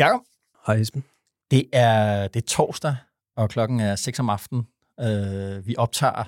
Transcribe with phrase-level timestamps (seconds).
[0.00, 0.20] Jakob,
[0.66, 1.04] Hej Esben.
[1.50, 2.96] det er, det er torsdag,
[3.36, 4.66] og klokken er 6 om aftenen.
[5.02, 6.24] Uh, vi optager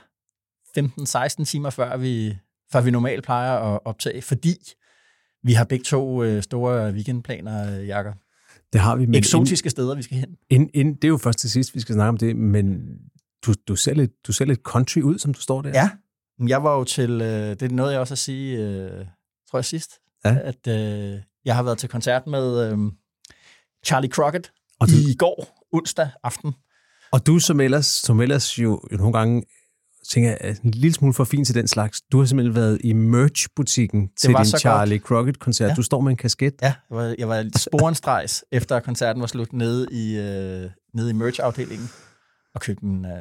[1.40, 2.38] 15-16 timer, før vi,
[2.72, 4.54] før vi normalt plejer at optage, fordi
[5.42, 8.14] vi har begge to uh, store weekendplaner, Jakob.
[8.72, 9.06] Det har vi.
[9.06, 10.36] Men Eksotiske steder, vi skal hen.
[10.50, 12.82] Ind, ind, det er jo først til sidst, vi skal snakke om det, men
[13.46, 15.70] du, du, ser lidt, du ser lidt country ud, som du står der.
[15.74, 15.90] Ja,
[16.48, 19.06] jeg var jo til, uh, det er noget jeg også at sige, uh,
[19.50, 19.90] tror jeg sidst,
[20.24, 20.36] Ja.
[20.42, 22.92] at uh, jeg har været til koncert med uh,
[23.86, 26.52] Charlie Crockett Og du- i går, onsdag aften.
[27.12, 29.42] Og du, som ellers, som ellers jo, nogle gange
[30.10, 32.92] tænker jeg, en lille smule for fin til den slags, du har simpelthen været i
[32.92, 35.68] merch-butikken til din Charlie Crockett-koncert.
[35.68, 35.74] Ja.
[35.74, 36.54] Du står med en kasket.
[36.62, 41.12] Ja, jeg var, jeg var sporenstrejs, efter koncerten var slut nede i, øh, nede i
[41.12, 41.88] merch-afdelingen,
[42.54, 43.12] og købte en, øh,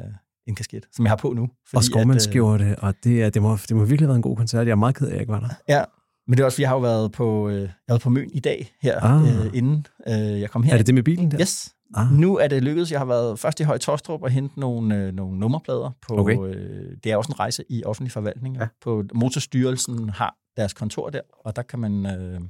[0.48, 1.48] en kasket, som jeg har på nu.
[1.70, 1.92] Fordi
[2.40, 4.36] og at, øh, og det, er, det, må, det må virkelig have været en god
[4.36, 4.66] koncert.
[4.66, 5.48] Jeg er meget ked af, at jeg ikke var der.
[5.68, 5.84] Ja,
[6.26, 8.30] men det er også, fordi jeg har jo været på, øh, jeg været på Møn
[8.32, 9.46] i dag her, Ah.
[9.46, 10.72] øh, inden øh, jeg kom her.
[10.72, 11.40] Er det det med bilen der?
[11.40, 11.74] Yes.
[11.94, 12.12] Ah.
[12.12, 12.90] Nu er det lykkedes.
[12.92, 15.90] Jeg har været først i Høje Tostrup og hentet nogle, øh, nogle nummerplader.
[16.08, 16.38] På, Okay.
[16.38, 18.56] øh, det er også en rejse i offentlig forvaltning.
[18.56, 18.68] Ja.
[18.82, 22.40] På Motorstyrelsen har deres kontor der, og der kan man øh,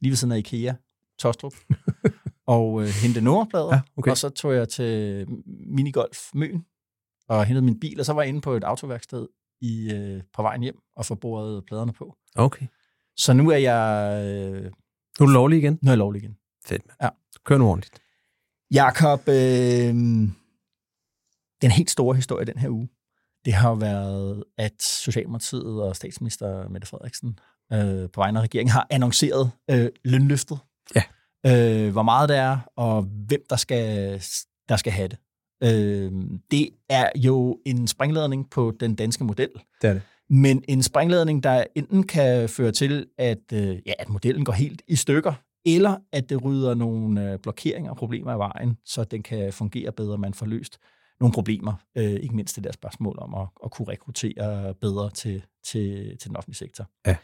[0.00, 0.74] lige ved siden af IKEA,
[1.18, 1.52] Tostrup,
[2.46, 3.74] og øh, hente nummerplader.
[3.74, 4.10] Ja, okay.
[4.10, 5.26] Og så tog jeg til
[5.66, 6.64] Minigolf Møn
[7.28, 9.26] og hentede min bil, og så var jeg inde på et autoværksted
[9.60, 12.16] i, øh, på vejen hjem og få boret pladerne på.
[12.36, 12.66] Okay.
[13.20, 15.78] Så nu er jeg, øh, Nu er du lovlig igen.
[15.82, 16.36] nu er jeg lovlig igen.
[16.64, 16.96] Fedt, mand.
[17.02, 17.08] Ja.
[17.44, 18.00] Kør nu ordentligt.
[18.70, 19.94] Jakob, øh,
[21.62, 22.88] den helt store historie den her uge,
[23.44, 27.38] det har jo været, at Socialdemokratiet og statsminister Mette Frederiksen
[27.72, 30.58] øh, på vegne af regeringen har annonceret øh, lønløftet.
[30.94, 31.02] Ja.
[31.46, 34.12] Øh, hvor meget det er, og hvem der skal,
[34.68, 35.18] der skal have det.
[35.62, 36.12] Øh,
[36.50, 39.50] det er jo en springladning på den danske model.
[39.82, 40.02] Det er det.
[40.30, 44.82] Men en springladning, der enten kan føre til, at, øh, ja, at modellen går helt
[44.88, 45.32] i stykker,
[45.66, 49.92] eller at det rydder nogle øh, blokeringer og problemer i vejen, så den kan fungere
[49.92, 50.78] bedre, man får løst
[51.20, 55.42] nogle problemer, øh, ikke mindst det der spørgsmål om at, at kunne rekruttere bedre til,
[55.66, 56.86] til, til den offentlige sektor.
[57.06, 57.16] Ja.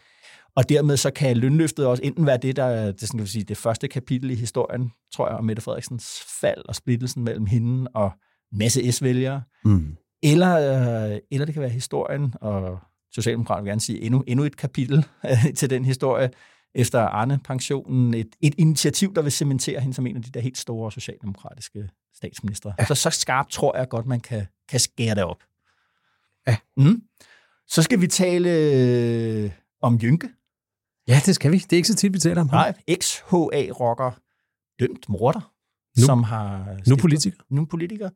[0.57, 3.45] Og dermed så kan lønløftet også enten være det, der er det, sådan kan sige,
[3.45, 7.91] det første kapitel i historien, tror jeg, om Mette Frederiksens fald og splittelsen mellem hende
[7.95, 8.11] og
[8.53, 9.97] masse S-vælgere, Mm.
[10.23, 12.79] eller, øh, eller det kan være historien, og
[13.17, 15.07] Socialdemokraterne vil gerne sige endnu, endnu et kapitel
[15.59, 16.31] til den historie,
[16.75, 20.59] efter Arne-pensionen, et, et initiativ, der vil cementere hende som en af de der helt
[20.59, 22.73] store socialdemokratiske statsminister.
[22.79, 22.85] Ja.
[22.85, 25.43] Så så skarpt tror jeg godt, man kan, kan skære det op.
[26.47, 26.57] Ja.
[26.77, 27.03] Mm.
[27.69, 29.51] Så skal vi tale øh,
[29.83, 30.29] om Jynke.
[31.09, 31.59] Ja, det skal vi.
[31.59, 32.57] Det er ikke så tit, vi taler om ham.
[32.59, 34.11] Nej, ex-HA-rocker,
[34.81, 35.53] dømt morder,
[35.99, 36.67] Nu- som har...
[36.73, 37.39] Nu stiftet- politiker.
[37.51, 38.11] nu politiker.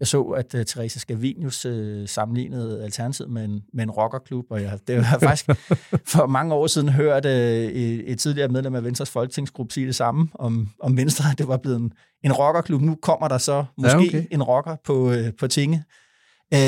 [0.00, 4.62] Jeg så, at uh, Therese Scavenius uh, sammenlignede Alternativet med en, med en rockerklub, og
[4.62, 5.46] jeg, det har jeg faktisk
[6.12, 9.94] for mange år siden hørt uh, et, et tidligere medlem af Venstres folketingsgruppe sige det
[9.94, 11.92] samme om, om Venstre, at det var blevet en,
[12.24, 12.82] en rockerklub.
[12.82, 14.26] Nu kommer der så måske Ja, ja, okay.
[14.30, 15.84] en rocker på, uh, på tinge.
[16.54, 16.58] Uh,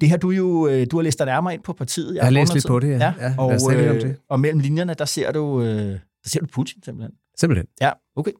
[0.00, 2.14] det har du jo uh, du har læst dig nærmere ind på partiet.
[2.14, 3.14] Jeg har læst lidt på det, ja.
[3.20, 4.16] Ja, lad og, øh, det.
[4.28, 7.12] og mellem linjerne, der ser du, uh, der ser du Putin simpelthen.
[7.38, 7.66] Simpelthen.
[7.80, 8.32] Ja, okay.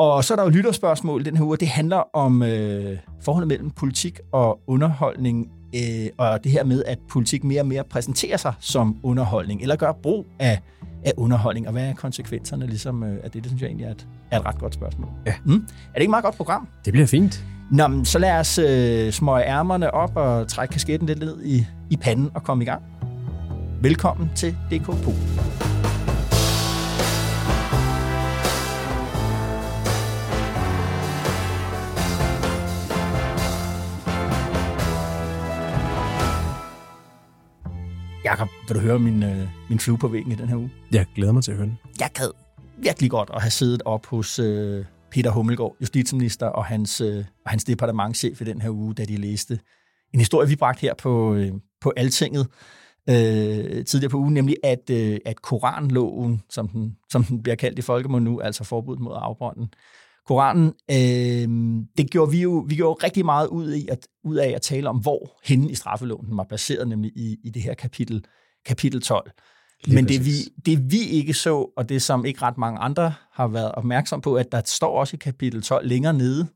[0.00, 3.70] Og så er der jo lytterspørgsmål den her uge, det handler om øh, forholdet mellem
[3.70, 8.52] politik og underholdning, øh, og det her med, at politik mere og mere præsenterer sig
[8.60, 10.60] som underholdning, eller gør brug af,
[11.04, 13.42] af underholdning, og hvad er konsekvenserne ligesom, øh, af det?
[13.42, 15.08] Det synes jeg egentlig er et, er et ret godt spørgsmål.
[15.26, 15.34] Ja.
[15.44, 15.52] Mm?
[15.52, 16.68] Er det ikke et meget godt program?
[16.84, 17.44] Det bliver fint.
[17.70, 21.66] Nå, men så lad os øh, smøge ærmerne op og trække kasketten lidt ned i,
[21.90, 22.82] i panden og komme i gang.
[23.82, 25.14] Velkommen til DK Pol.
[38.30, 40.70] Jakob, vil du høre min, øh, min flue på væggen i den her uge?
[40.92, 41.78] Jeg glæder mig til at høre den.
[42.00, 42.30] jeg gad
[42.78, 47.50] virkelig godt at have siddet op hos øh, Peter Hummelgaard, justitsminister, og hans, øh, og
[47.50, 49.58] hans departementchef i den her uge, da de læste
[50.14, 52.46] en historie, vi bragte her på, øh, på Altinget
[53.08, 57.78] øh, tidligere på ugen, nemlig at, øh, at Koranloven, som den, som den bliver kaldt
[57.78, 59.72] i folkemund nu, altså forbud mod afbrønden,
[60.26, 64.48] Koranen, øh, det gjorde vi jo, vi gjorde rigtig meget ud, i at, ud af
[64.48, 67.74] at tale om, hvor henne i straffeloven den var baseret, nemlig i, i det her
[67.74, 68.24] kapitel,
[68.66, 69.30] kapitel 12.
[69.84, 70.32] Lige Men det vi,
[70.66, 74.34] det vi ikke så, og det som ikke ret mange andre har været opmærksom på,
[74.34, 76.46] at der står også i kapitel 12 længere nede,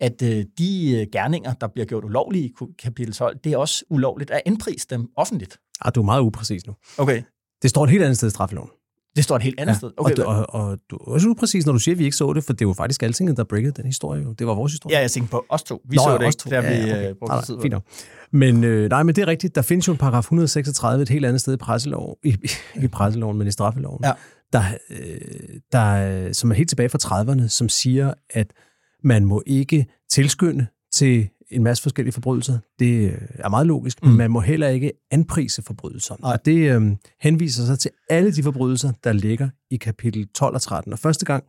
[0.00, 3.84] at øh, de øh, gerninger, der bliver gjort ulovlige i kapitel 12, det er også
[3.90, 5.58] ulovligt at indprise dem offentligt.
[5.80, 6.74] Ah, du er meget upræcis nu.
[6.98, 7.22] Okay.
[7.62, 8.70] Det står et helt andet sted i straffeloven.
[9.16, 9.78] Det står et helt andet ja.
[9.78, 9.90] sted.
[9.96, 12.16] Okay, og, du, og, og du er også upræcis, når du siger, at vi ikke
[12.16, 14.22] så det, for det jo faktisk Altinget, der breakede den historie.
[14.22, 14.32] Jo.
[14.32, 14.96] Det var vores historie.
[14.96, 15.82] Ja, jeg tænkte på os to.
[15.88, 16.50] Vi Nå, så ja, det ikke, to.
[16.50, 17.08] der Ja, vi ja, okay.
[17.10, 17.74] øh, brugte Nej, tid på fint.
[18.32, 19.54] Men øh, nej, men det er rigtigt.
[19.54, 22.36] Der findes jo en paragraf 136 et helt andet sted i presseloven, i,
[22.82, 24.12] i presseloven, men i straffeloven, Ja.
[24.52, 24.96] der, øh,
[25.72, 28.46] der, som er helt tilbage fra 30'erne, som siger, at
[29.04, 32.58] man må ikke tilskynde til en masse forskellige forbrydelser.
[32.78, 34.08] Det øh, er meget logisk, mm.
[34.08, 36.14] men man må heller ikke anprise forbrydelser.
[36.20, 36.32] Nej.
[36.32, 40.62] Og det øh, henviser sig til alle de forbrydelser, der ligger i kapitel 12 og
[40.62, 40.92] 13.
[40.92, 41.44] Og første gang,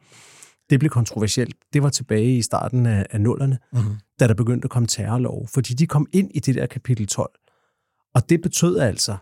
[0.70, 3.84] det blev kontroversielt, det var tilbage i starten af, af nullerne, Mhm.
[4.20, 7.32] da der begyndte at komme terrorlov, fordi de kom ind i det der kapitel 12.
[8.16, 9.16] Og det betød altså,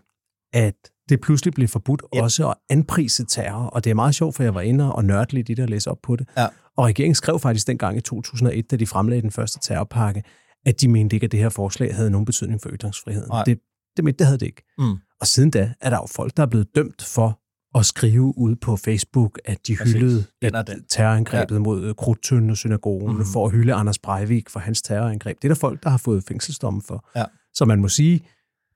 [0.52, 0.74] at
[1.08, 2.22] det pludselig blev forbudt Ja.
[2.22, 3.64] også at anprise terror.
[3.66, 5.68] Og det er meget sjovt, for jeg var inde og nørde lidt i det og
[5.68, 6.28] læse op på det.
[6.36, 6.46] Ja.
[6.76, 10.22] Og regeringen skrev faktisk dengang i 2001, da de fremlagde den første terrorpakke,
[10.66, 13.28] at de mente ikke, at det her forslag havde nogen betydning for ytringsfriheden.
[13.28, 13.44] Nej.
[13.44, 13.58] Det,
[13.96, 14.62] det, mente, det havde det ikke.
[14.78, 14.96] Mm.
[15.20, 17.38] Og siden da er der jo folk, der er blevet dømt for
[17.78, 19.94] at skrive ud på Facebook, at de Præcis.
[19.94, 20.84] hyldede Den den.
[20.88, 21.60] terrorangrebet ja.
[21.60, 23.24] mod øh, Krudtønden og synagogen, mm.
[23.24, 25.36] for at hylde Anders Breivik for hans terrorangreb.
[25.42, 27.08] Det er der folk, der har fået fængselsdomme for.
[27.16, 27.24] Ja.
[27.54, 28.26] Så man må sige,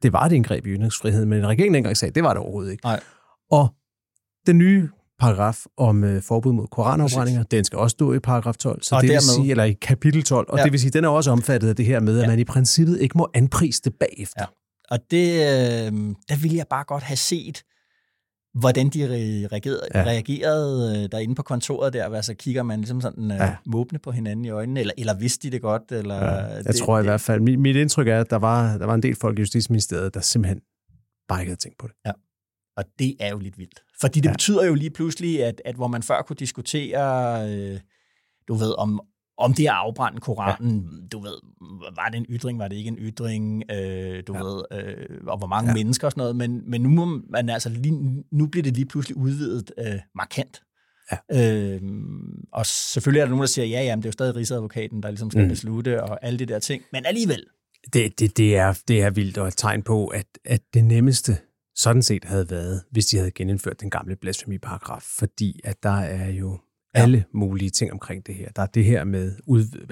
[0.02, 2.84] det var et indgreb i ytringsfriheden, men regeringen dengang sagde, det var det overhovedet ikke.
[2.84, 3.00] Nej.
[3.50, 3.74] Og
[4.46, 8.82] den nye paragraf om øh, forbud mod koranafbrændinger, den skal også stå i paragraf 12,
[8.82, 10.60] så Og det vil dermed- sige, eller i kapitel 12, og Ja.
[10.60, 10.64] ja.
[10.64, 12.28] det vil sige, den er også omfattet af det her med, at Ja.
[12.28, 14.40] man i princippet ikke må anprise det bagefter.
[14.40, 14.46] Ja.
[14.90, 15.92] Og det, øh,
[16.28, 17.62] der ville jeg bare godt have set,
[18.60, 19.98] hvordan de re- reagerede, ja.
[20.00, 20.06] Ja.
[20.06, 22.14] reagerede øh, derinde på kontoret der.
[22.14, 23.44] Altså kigger man ligesom sådan øh, ja.
[23.44, 23.56] Ja.
[23.66, 25.82] måbende på hinanden i øjnene, eller, eller vidste de det godt?
[25.92, 28.36] Eller, Ja, jeg det, tror i det, hvert fald, mit, mit indtryk er, at der
[28.36, 30.60] var, der var en del folk i Justitsministeriet, der simpelthen
[31.28, 32.12] bare ikke havde tænkt på det.
[32.76, 33.82] Og det er jo lidt vildt.
[34.00, 34.32] Fordi det ja.
[34.32, 37.04] Betyder jo lige pludselig, at, at hvor man før kunne diskutere,
[37.50, 37.80] øh,
[38.48, 39.00] du ved, om,
[39.38, 41.06] om det at afbrænde Koranen, ja.
[41.12, 41.34] du ved,
[41.96, 44.42] var det en ytring, var det ikke en ytring, øh, du ja.
[44.42, 45.74] Ved, øh, og hvor mange ja.
[45.74, 48.86] Mennesker og sådan noget, men, men nu, må man altså lige, nu bliver det lige
[48.86, 50.62] pludselig udvidet øh, markant.
[51.12, 51.72] Ja.
[51.74, 51.80] Øh,
[52.52, 55.02] og selvfølgelig er der nogen, der siger, ja, ja, men det er jo stadig rigsadvokaten,
[55.02, 55.42] der ligesom skal.
[55.42, 55.48] Mm.
[55.48, 56.82] beslutte, og alle de der ting.
[56.92, 57.44] Men alligevel,
[57.92, 61.36] Det, det, det, er, det er vildt og et tegn på, at, at det nemmeste
[61.76, 66.30] sådan set havde været, hvis de havde genindført den gamle blasfemiparagraf, fordi at der er
[66.30, 66.58] jo
[66.96, 67.02] Ja.
[67.02, 68.48] alle mulige ting omkring det her.
[68.56, 69.32] Der er det her med,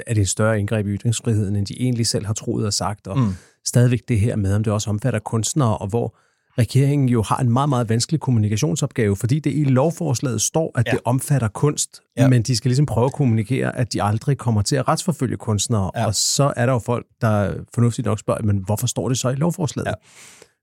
[0.07, 3.07] er det en større indgreb i ytringsfriheden, end de egentlig selv har troet og sagt,
[3.07, 3.29] og Mm.
[3.67, 6.17] stadigvæk det her med, om det også omfatter kunstnere, og hvor
[6.59, 10.91] regeringen jo har en meget, meget vanskelig kommunikationsopgave, fordi det i lovforslaget står, at Ja.
[10.91, 12.29] det omfatter kunst, Ja.
[12.29, 15.91] men de skal ligesom prøve at kommunikere, at de aldrig kommer til at retsforfølge kunstnere,
[15.97, 16.07] ja.
[16.07, 19.29] og så er der jo folk, der fornuftigt nok spørger, men hvorfor står det så
[19.29, 19.87] i lovforslaget?
[19.89, 19.95] Ja.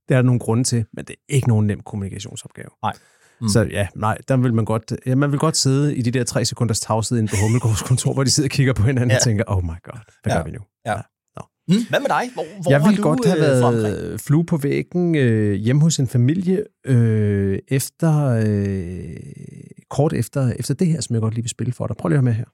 [0.09, 2.69] Det er der nogle grunde til, men det er ikke nogen nem kommunikationsopgave.
[2.83, 2.93] Nej.
[3.41, 3.47] Mm.
[3.49, 6.23] Så ja, nej, der vil man godt, ja, man vil godt sidde i de der
[6.23, 9.13] tre sekunders tavshed inde på Hummelgaards kontor, hvor de sidder og kigger på hinanden Ja.
[9.13, 9.17] ja.
[9.17, 10.37] og tænker, oh my god, hvad Ja.
[10.37, 10.59] gør vi nu?
[11.71, 11.85] Mm.
[11.89, 12.31] Hvad med dig?
[12.33, 13.83] Hvor, hvor jeg har ville du, godt have øh, fra omkring?
[13.83, 19.15] været flue på væggen øh, hjemme hos en familie øh, efter øh,
[19.89, 21.97] kort efter, efter det her, som jeg godt lige vil spille for dig.
[21.97, 22.45] Prøv lige at høre med her.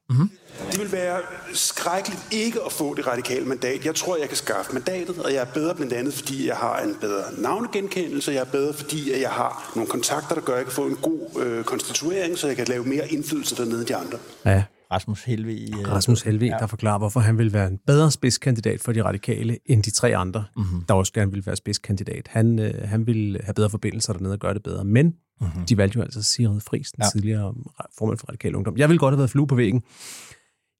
[0.71, 1.19] Det vil være
[1.53, 3.85] skrækkeligt ikke at få det radikale mandat.
[3.85, 6.81] Jeg tror, jeg kan skaffe mandatet, og jeg er bedre blandt andet, fordi jeg har
[6.81, 8.31] en bedre navnegenkendelse.
[8.31, 10.95] Jeg er bedre, fordi jeg har nogle kontakter, der gør, at jeg kan få en
[11.01, 14.17] god øh, konstituering, så jeg kan lave mere indflydelse dernede end de andre.
[14.45, 15.51] Ja, Rasmus Helve.
[15.53, 16.57] Øh, Rasmus Helvig, ja.
[16.57, 20.15] der forklarer, hvorfor han vil være en bedre spidskandidat for de radikale, end de tre
[20.15, 20.81] andre, mm-hmm.
[20.87, 22.27] der også gerne vil være spidskandidat.
[22.29, 24.83] Han, øh, han vil have bedre forbindelser dernede og gøre det bedre.
[24.85, 25.05] Men
[25.41, 25.65] mm-hmm.
[25.65, 27.09] de valgte jo altså Sigrid Friis, den Ja.
[27.11, 27.53] tidligere
[27.97, 28.77] formand for Radikale Ungdom.
[28.77, 29.83] Jeg vil godt have været flue på væggen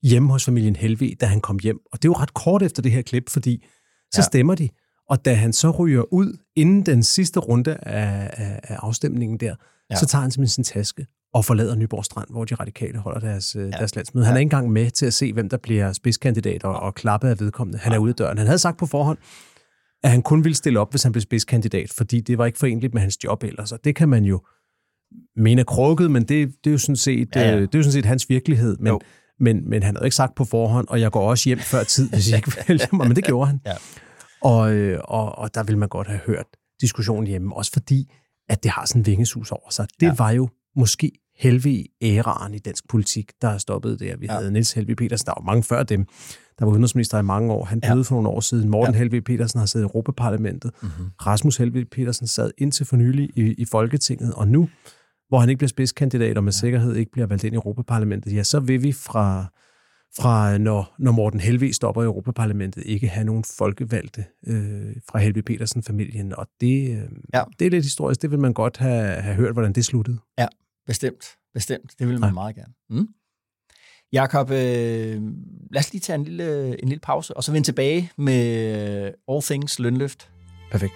[0.04, 1.80] hjemme hos familien Helvig, da han kom hjem.
[1.92, 3.66] Og det er jo ret kort efter det her klip, fordi
[4.14, 4.24] så Ja.
[4.24, 4.70] stemmer de.
[5.10, 9.56] Og da han så ryger ud inden den sidste runde af, af, af afstemningen der,
[9.92, 9.96] ja.
[9.96, 11.06] så tager han simpelthen sin taske
[11.38, 13.62] og forlader Nyborg Strand, hvor de radikale holder deres, ja.
[13.62, 13.68] Ja.
[13.68, 14.26] deres landsmøde.
[14.26, 17.30] Han er ikke engang med til at se, hvem der bliver spidskandidat og, og klappe
[17.30, 17.80] af vedkommende.
[17.80, 18.38] Han er ude af døren.
[18.38, 19.18] Han havde sagt på forhånd,
[20.04, 22.94] at han kun ville stille op, hvis han blev spidskandidat, fordi det var ikke forenligt
[22.94, 23.72] med hans job ellers.
[23.72, 24.42] Og det kan man jo
[25.36, 27.62] mene er krukket, men det, det, er jo sådan set, Ja, ja, ja.
[27.62, 28.78] det er jo sådan set hans virkelighed.
[28.78, 29.00] Men, Jo.
[29.40, 32.10] men, men han havde ikke sagt på forhånd, og jeg går også hjem før tid,
[32.10, 33.08] hvis jeg ikke vælger mig.
[33.08, 33.62] Men det gjorde han.
[33.66, 33.74] Ja.
[34.42, 36.46] Og, øh, og, og der ville man godt have hørt
[36.82, 38.12] diskussionen hjemme, også fordi,
[38.50, 39.88] at det har sådan en vingesus over sig.
[40.00, 40.14] Det ja.
[40.18, 44.18] var jo måske Helvig æraen i dansk politik, der har stoppet der.
[44.18, 44.34] Vi Ja.
[44.34, 44.40] ja.
[44.40, 46.06] havde Niels Helvig Petersen, der var mange før dem,
[46.60, 47.66] der var udenrigsminister i mange år.
[47.66, 47.94] Han Ja.
[47.94, 48.70] døde for nogle år siden.
[48.70, 48.98] Morten Ja.
[48.98, 49.04] ja.
[49.04, 50.72] Helvig Petersen har siddet i Europaparlamentet.
[50.82, 50.92] Mhm.
[51.26, 54.70] Rasmus Helvig Petersen sad indtil for nylig i, i Folketinget, og nu,
[55.30, 58.44] hvor han ikke bliver spidskandidat og med sikkerhed ikke bliver valgt ind i Europaparlamentet, ja,
[58.44, 59.46] så vil vi fra,
[60.18, 65.46] fra når, når Morten Helvig stopper i Europaparlamentet, ikke have nogen folkevalgte øh, fra Helvig
[65.46, 66.34] Petersen-familien.
[66.36, 67.44] Og det, øh, ja.
[67.60, 68.22] det er lidt historisk.
[68.22, 70.18] Det vil man godt have, have hørt, hvordan det sluttede.
[70.40, 70.48] Ja,
[70.88, 71.26] bestemt.
[71.54, 71.92] Bestemt.
[72.00, 72.34] Det vil man ja.
[72.34, 72.74] meget gerne.
[72.90, 73.08] Mm.
[74.12, 75.22] Jakob, øh,
[75.72, 79.42] lad os lige tage en lille, en lille pause, og så vende tilbage med All
[79.42, 80.30] Things Lønløft.
[80.72, 80.94] Perfekt.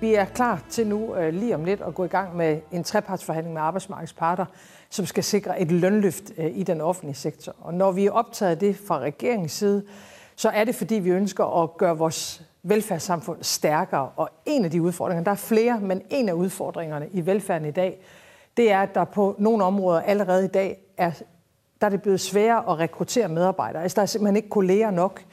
[0.00, 2.84] Vi er klar til nu øh, lige om lidt at gå i gang med en
[2.84, 4.46] trepartsforhandling med arbejdsmarkedets parter,
[4.90, 7.56] som skal sikre et lønløft øh, i den offentlige sektor.
[7.58, 9.86] Og når vi er optaget af det fra regeringens side,
[10.36, 14.10] så er det fordi, vi ønsker at gøre vores velfærdssamfund stærkere.
[14.16, 17.70] Og en af de udfordringer, der er flere, men en af udfordringerne i velfærden i
[17.70, 18.00] dag,
[18.56, 21.10] det er, at der på nogle områder allerede i dag er,
[21.80, 23.82] der er det blevet sværere at rekruttere medarbejdere.
[23.82, 25.24] Altså der er simpelthen ikke kolleger nok.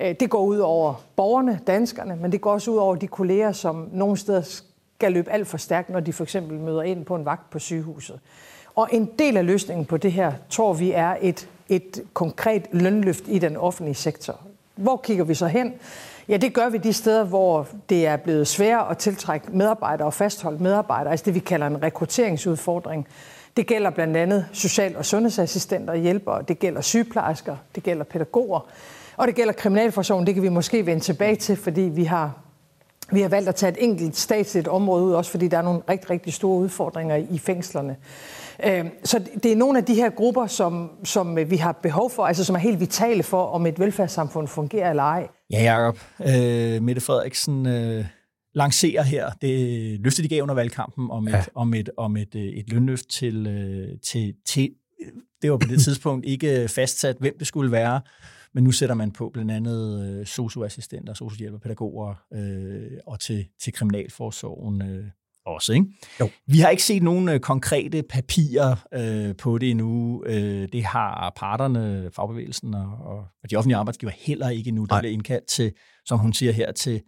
[0.00, 3.52] Øh, det går ud over borgerne, danskerne, men det går også ud over de kolleger,
[3.52, 7.14] som nogle steder skal løbe alt for stærkt, når de for eksempel møder ind på
[7.14, 8.20] en vagt på sygehuset.
[8.74, 13.24] Og en del af løsningen på det her, tror vi, er et, et konkret lønløft
[13.26, 14.40] i den offentlige sektor.
[14.76, 15.72] Hvor kigger vi så hen?
[16.28, 20.14] Ja, det gør vi de steder, hvor det er blevet sværere at tiltrække medarbejdere og
[20.14, 23.06] fastholde medarbejdere, altså det vi kalder en rekrutteringsudfordring.
[23.56, 28.60] Det gælder blandt andet social- og sundhedsassistenter og hjælpere, det gælder sygeplejersker, det gælder pædagoger,
[29.16, 30.26] og det gælder kriminalforsorgen.
[30.26, 32.32] Det kan vi måske vende tilbage til, fordi vi har,
[33.12, 35.80] vi har valgt at tage et enkelt statsligt område ud, også fordi der er nogle
[35.88, 37.96] rigtig, rigtig store udfordringer i fængslerne.
[38.66, 42.26] Øhm, så det er nogle af de her grupper, som, som vi har behov for,
[42.26, 45.28] altså som er helt vitale for, om et velfærdssamfund fungerer eller ej.
[45.50, 45.98] Ja, Jacob.
[46.20, 48.04] Øh, Mette Frederiksen øh,
[48.54, 51.44] lancerer her det løfte, de gav under valgkampen om et, ja.
[51.54, 54.70] om et, om et, øh, et lønløft til, øh, til, til,
[55.42, 58.00] det var på det tidspunkt ikke fastsat, hvem det skulle være,
[58.54, 63.72] men nu sætter man på blandt andet øh, socioassistenter, sociohjælper, pædagoger øh, og til, til
[63.72, 65.04] kriminalforsorgen øh,
[65.48, 65.72] også.
[65.72, 65.86] Ikke?
[66.20, 66.30] Jo.
[66.46, 70.24] Vi har ikke set nogen øh, konkrete papirer øh, på det endnu.
[70.26, 72.92] Øh, det har parterne, fagbevægelsen og,
[73.42, 74.84] og de offentlige arbejdsgiver heller ikke endnu.
[74.84, 75.72] Der bliver indkaldt til,
[76.06, 77.00] som hun siger her, til,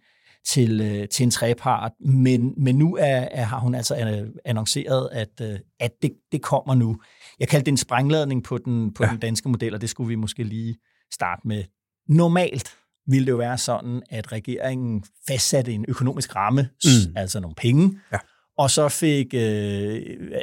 [0.47, 1.91] til, øh, til en trepart.
[1.99, 6.41] Men, men nu er, er, har hun altså øh, annonceret, at, øh, at det, det
[6.41, 6.97] kommer nu.
[7.39, 9.09] Jeg kaldte det en sprængladning på den, på ja.
[9.09, 10.77] den danske model, og det skulle vi måske lige
[11.13, 11.63] starte med.
[12.09, 12.75] Normalt
[13.07, 17.13] ville det jo være sådan, at regeringen fastsatte en økonomisk ramme, mm.
[17.15, 18.17] altså nogle penge, ja.
[18.57, 20.01] Og så fik øh,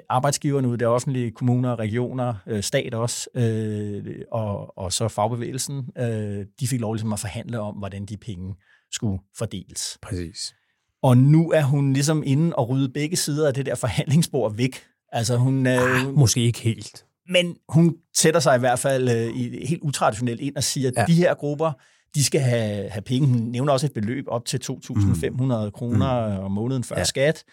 [0.09, 6.47] arbejdsgiverne ud, det offentlige kommuner, regioner, øh, stat også, øh, og, og så fagbevægelsen, øh,
[6.61, 8.55] de fik lov ligesom at forhandle om, hvordan de penge
[8.93, 9.99] skulle fordeles.
[10.03, 10.55] Præcis.
[11.03, 14.83] Og nu er hun ligesom inde og rydde begge sider af det der forhandlingsbord væk.
[15.13, 17.05] Altså hun, øh, ah, måske ikke helt.
[17.29, 20.97] Men hun sætter sig i hvert fald øh, i, helt utraditionelt ind og siger, at
[20.97, 21.05] ja.
[21.05, 21.73] de her grupper,
[22.15, 23.29] de skal have, have penge.
[23.29, 25.71] Hun nævner også et beløb op til 2.500 mm.
[25.71, 26.45] kroner mm.
[26.45, 27.05] om måneden før ja.
[27.05, 27.45] skat.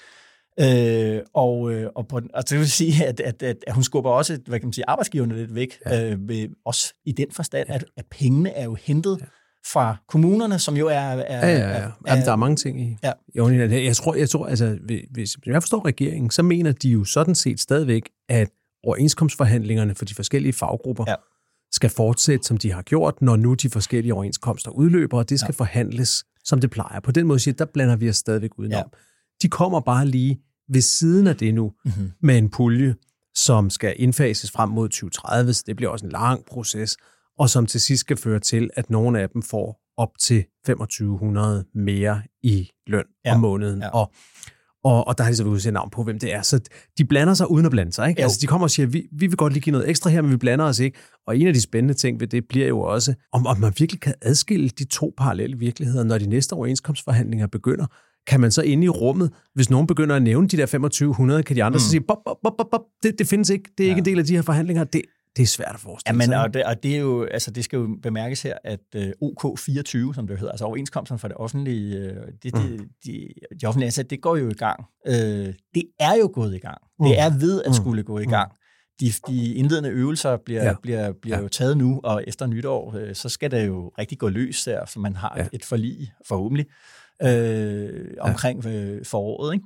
[0.59, 4.12] Øh, og, øh, og, på, og det vil sige, at, at, at, at hun skubber
[4.12, 6.12] også hvad kan man sige, arbejdsgiverne lidt væk, ja.
[6.12, 9.25] øh, ved, også i den forstand, at, at pengene er jo hentet ja.
[9.71, 10.91] fra kommunerne, som jo er...
[10.91, 11.65] er, ja, ja, ja.
[11.65, 12.97] er, er der er mange ting i.
[13.03, 13.12] Ja.
[13.35, 14.77] Jeg tror, jeg tror altså,
[15.12, 18.50] hvis jeg forstår regeringen, så mener de jo sådan set stadigvæk, at
[18.83, 21.15] overenskomstforhandlingerne for de forskellige faggrupper ja.
[21.71, 25.53] skal fortsætte, som de har gjort, når nu de forskellige overenskomster udløber, og det skal
[25.59, 25.63] ja.
[25.63, 27.00] forhandles, som det plejer.
[27.00, 28.77] På den måde siger der blander vi os stadigvæk udenom.
[28.77, 28.97] Ja.
[29.41, 32.12] De kommer bare lige ved siden af det nu mm-hmm.
[32.22, 32.95] med en pulje,
[33.36, 36.98] som skal indfases frem mod 2030, så det bliver også en lang proces,
[37.39, 41.65] og som til sidst skal føre til, at nogle af dem får op til 2500
[41.75, 43.34] mere i løn ja.
[43.34, 43.81] om måneden.
[43.81, 43.89] Ja.
[43.89, 44.12] Og,
[44.84, 46.41] og, og der har de så udset navn på, hvem det er.
[46.41, 46.60] Så
[46.98, 48.10] de blander sig uden at blande sig.
[48.10, 48.24] Ikke?
[48.24, 50.31] Altså, de kommer og siger, vi, vi vil godt lige give noget ekstra her, men
[50.31, 50.98] vi blander os ikke.
[51.27, 54.01] Og en af de spændende ting ved det bliver jo også, om, om man virkelig
[54.01, 57.86] kan adskille de to parallelle virkeligheder, når de næste overenskomstforhandlinger begynder
[58.27, 61.55] kan man så inde i rummet, hvis nogen begynder at nævne de der 2500, kan
[61.55, 61.79] de andre mm.
[61.79, 63.91] så sige, bop, bop, bop, bop, bop, det, det findes ikke, det er ja.
[63.91, 64.84] ikke en del af de her forhandlinger.
[64.84, 65.01] Det,
[65.38, 67.63] det er svært at forestille ja, men, og, det, og det, er jo, altså, det
[67.63, 72.00] skal jo bemærkes her, at øh, OK24, som det hedder, altså overenskomsten for det offentlige,
[72.00, 72.62] uh, det, mm.
[72.62, 73.27] de, de,
[73.62, 74.86] de offentlige ansatte, det går jo i gang.
[75.08, 75.13] Uh,
[75.75, 76.77] det er jo gået i gang.
[77.00, 77.05] Mm.
[77.05, 77.74] Det er ved at mm.
[77.74, 78.29] skulle gå i mm.
[78.29, 78.51] gang.
[79.00, 80.74] De, de indledende øvelser bliver, ja.
[80.82, 81.44] bliver, bliver ja.
[81.44, 84.86] jo taget nu, og efter nytår, uh, så skal det jo rigtig gå løs der,
[84.86, 85.44] så man har ja.
[85.44, 86.65] et, et forlig forhåbentlig
[87.24, 89.53] øh, omkring øh, foråret.
[89.53, 89.65] Ikke?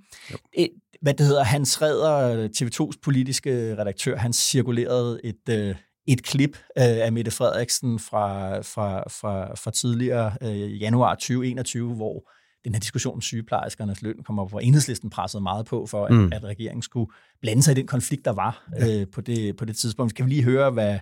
[0.53, 0.69] Et,
[1.01, 5.75] hvad det hedder, Hans Redder, TV2's politiske redaktør, han cirkulerede et, øh,
[6.07, 12.31] et klip øh, af Mette Frederiksen fra, fra, fra, fra tidligere øh, januar 2021, hvor
[12.63, 16.13] den her diskussion om sygeplejerskernes løn kommer op, hvor enhedslisten pressede meget på for, at,
[16.13, 16.31] mm.
[16.33, 18.99] at regeringen skulle blande sig i den konflikt, der var ja.
[18.99, 20.09] øh, på, det, på det tidspunkt.
[20.09, 20.99] Skal vi lige høre, hvad,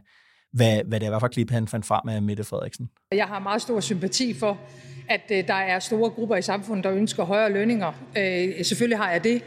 [0.58, 2.90] hvad, hvad det hvad for klip han fandt frem af Mette Frederiksen.
[3.12, 4.58] Jeg har meget stor sympati for,
[5.10, 7.92] at øh, der er store grupper i samfundet, der ønsker højere lønninger.
[8.18, 9.42] Øh, selvfølgelig har jeg det.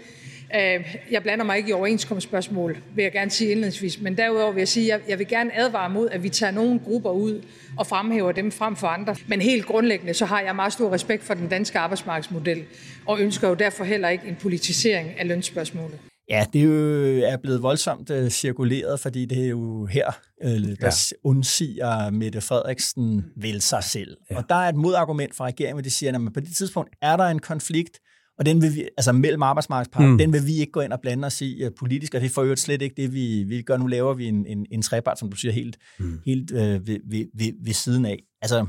[0.55, 4.61] Øh, jeg blander mig ikke i overenskomstspørgsmål, vil jeg gerne sige indledningsvis, men derudover vil
[4.61, 7.43] jeg sige, at jeg vil gerne advare mod, at vi tager nogle grupper ud
[7.77, 9.17] og fremhæver dem frem for andre.
[9.27, 12.65] Men helt grundlæggende, så har jeg meget stor respekt for den danske arbejdsmarkedsmodel,
[13.07, 15.99] og ønsker jo derfor heller ikke en politisering af lønspørgsmålet.
[16.31, 20.11] Ja, det er jo er blevet voldsomt uh, cirkuleret, fordi det er jo her,
[20.45, 20.91] uh, der ja.
[21.25, 24.17] undsiger Mette Frederiksen vel sig selv.
[24.31, 24.37] Ja.
[24.37, 27.17] Og der er et modargument fra regeringen, hvor de siger, at på det tidspunkt er
[27.17, 28.01] der en konflikt,
[28.39, 30.19] og den vil vi, altså mellem arbejdsmarkedsparter, mm.
[30.19, 32.31] den vil vi ikke gå ind og blande os i uh, politisk, og det er
[32.31, 33.77] for øvrigt slet ikke det, vi, vi gør.
[33.77, 36.21] Nu laver vi en, en, en trepart, som du siger, helt, mm.
[36.27, 38.19] helt uh, ved, ved, ved, ved siden af.
[38.43, 38.67] Altså,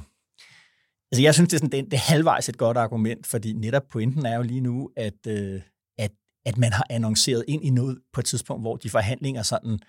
[1.11, 3.83] altså jeg synes, det er, sådan, det, det er halvvejs et godt argument, fordi netop
[3.91, 5.61] pointen er jo lige nu, at, uh,
[5.97, 6.11] at,
[6.45, 9.79] at man har annonceret ind i noget på et tidspunkt, hvor de forhandlinger sådan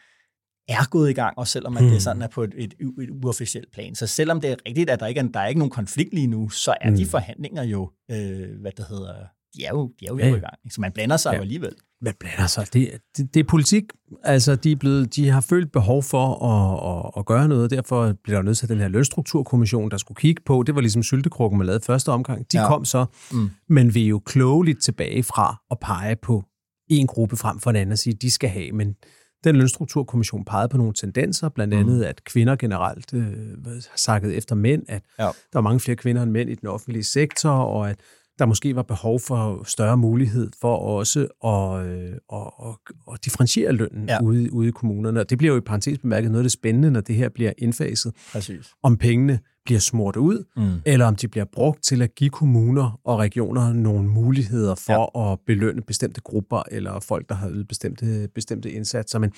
[0.68, 3.72] er gået i gang, og selvom at det sådan er på et, et, et uofficielt
[3.72, 3.94] plan.
[3.94, 6.26] Så selvom det er rigtigt, at der ikke er, der er ikke nogen konflikt lige
[6.26, 6.96] nu, så er mm.
[6.96, 9.14] de forhandlinger jo, øh, hvad det hedder,
[9.56, 10.26] de er jo, de er jo ja.
[10.26, 10.54] i gang.
[10.70, 11.36] Så man blander sig ja.
[11.36, 11.74] jo alligevel.
[12.02, 12.66] Man blander sig.
[12.72, 13.82] Det, det, det er politik.
[14.24, 17.70] Altså, de, er blevet, de har følt behov for at, at, at gøre noget, og
[17.70, 20.62] derfor blev der nødt til den her lønstrukturkommission, der skulle kigge på.
[20.66, 22.52] Det var ligesom syltekrukken, man lavede første omgang.
[22.52, 22.68] De ja.
[22.68, 23.50] kom så, mm.
[23.68, 26.44] men vi er jo klogeligt tilbage fra at pege på
[26.88, 28.96] en gruppe frem for en anden og sige, de skal have, men
[29.44, 32.04] den lønstrukturkommission pegede på nogle tendenser, blandt andet, mm.
[32.04, 33.24] at kvinder generelt øh,
[33.64, 35.24] har sakket efter mænd, at ja.
[35.52, 37.96] der er mange flere kvinder end mænd i den offentlige sektor, og at
[38.38, 43.72] der måske var behov for større mulighed for også at, øh, at, at, at differentiere
[43.72, 44.22] lønnen ja.
[44.22, 45.20] ude, ude i kommunerne.
[45.20, 47.52] Og det bliver jo i parentes bemærket noget af det spændende, når det her bliver
[47.58, 48.12] indfaset.
[48.32, 48.70] Præcis.
[48.82, 50.80] Om pengene bliver smurt ud, mm.
[50.86, 55.32] eller om de bliver brugt til at give kommuner og regioner nogle muligheder for ja.
[55.32, 59.18] at belønne bestemte grupper, eller folk, der har ydet bestemte, bestemte indsatser.
[59.18, 59.32] Men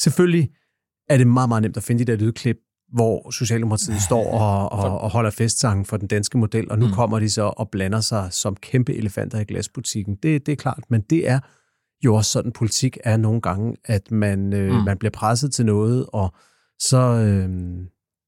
[0.00, 0.50] selvfølgelig
[1.08, 2.56] er det meget, meget nemt at finde de der lydklip,
[2.92, 6.92] hvor Socialdemokratiet står og, og, og holder festsangen for den danske model, og nu mm.
[6.92, 10.14] kommer de så og blander sig som kæmpe elefanter i glasbutikken.
[10.14, 11.40] Det, det er klart, men det er
[12.04, 14.84] jo også sådan, politik er nogle gange, at man, øh, mm.
[14.84, 16.34] man bliver presset til noget, og
[16.78, 17.48] så, øh,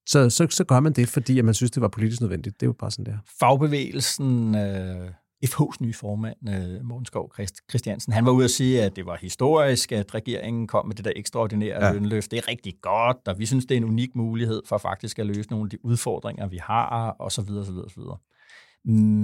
[0.06, 2.60] så, så, så gør man det, fordi at man synes, det var politisk nødvendigt.
[2.60, 3.18] Det er jo bare sådan, der.
[3.40, 4.54] Fagbevægelsen...
[4.54, 5.10] Øh
[5.46, 7.34] FH's nye formand, uh, Morten Skov
[7.70, 11.04] Christiansen, han var ude at sige, at det var historisk, at regeringen kom med det
[11.04, 11.92] der ekstraordinære ja.
[11.92, 12.30] lønløft.
[12.30, 15.26] Det er rigtig godt, og vi synes, det er en unik mulighed for faktisk at
[15.26, 18.18] løse nogle af de udfordringer, vi har, og så videre, så videre, så videre.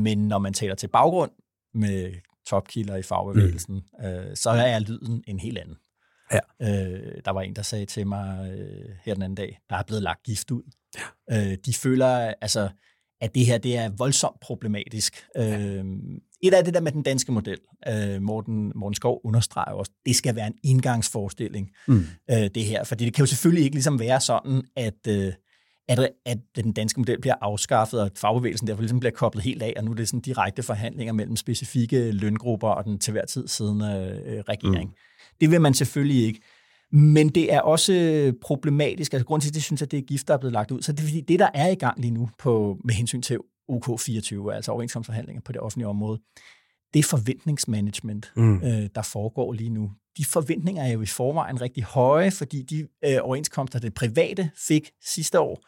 [0.02, 1.30] Men når man taler til baggrund
[1.74, 2.12] med
[2.46, 4.04] topkilder i fagbevægelsen, mm.
[4.04, 5.76] uh, så er lyden en helt anden.
[6.32, 6.40] Ja.
[6.60, 9.82] Uh, der var en, der sagde til mig uh, her den anden dag, der er
[9.82, 10.62] blevet lagt gift ud.
[11.30, 11.52] Ja.
[11.52, 12.68] Uh, de føler, altså,
[13.20, 15.24] at det her det er voldsomt problematisk.
[15.36, 15.60] Ja.
[15.60, 15.84] Øh,
[16.42, 20.16] et af det der med den danske model, øh, Morten, Morten Skov understreger også, det
[20.16, 22.04] skal være en indgangsforestilling, mm.
[22.30, 22.84] øh, det her.
[22.84, 25.32] Fordi det kan jo selvfølgelig ikke ligesom være sådan, at, øh,
[25.88, 29.62] at, at den danske model bliver afskaffet, og at fagbevægelsen derfor ligesom bliver koblet helt
[29.62, 33.24] af, og nu er det sådan direkte forhandlinger mellem specifikke løngrupper og den til hver
[33.24, 34.88] tid siddende øh, regering.
[34.88, 34.96] Mm.
[35.40, 36.40] Det vil man selvfølgelig ikke.
[36.92, 39.12] Men det er også problematisk.
[39.12, 40.82] Altså, grund til, at det synes, at det er gift, der er blevet lagt ud,
[40.82, 43.38] så det er fordi, det, der er i gang lige nu på, med hensyn til
[43.72, 46.20] OK24, altså overenskomstforhandlinger på det offentlige område,
[46.94, 48.56] det er forventningsmanagement, mm.
[48.56, 49.90] øh, der foregår lige nu.
[50.18, 54.90] De forventninger er jo i forvejen rigtig høje, fordi de øh, overenskomster, det private fik
[55.04, 55.64] sidste år,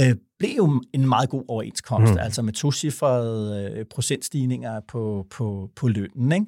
[0.00, 2.18] øh, blev jo en meget god overenskomst, mm.
[2.18, 6.32] altså med tocifrede øh, procentstigninger på, på, på lønnen.
[6.32, 6.46] Ikke?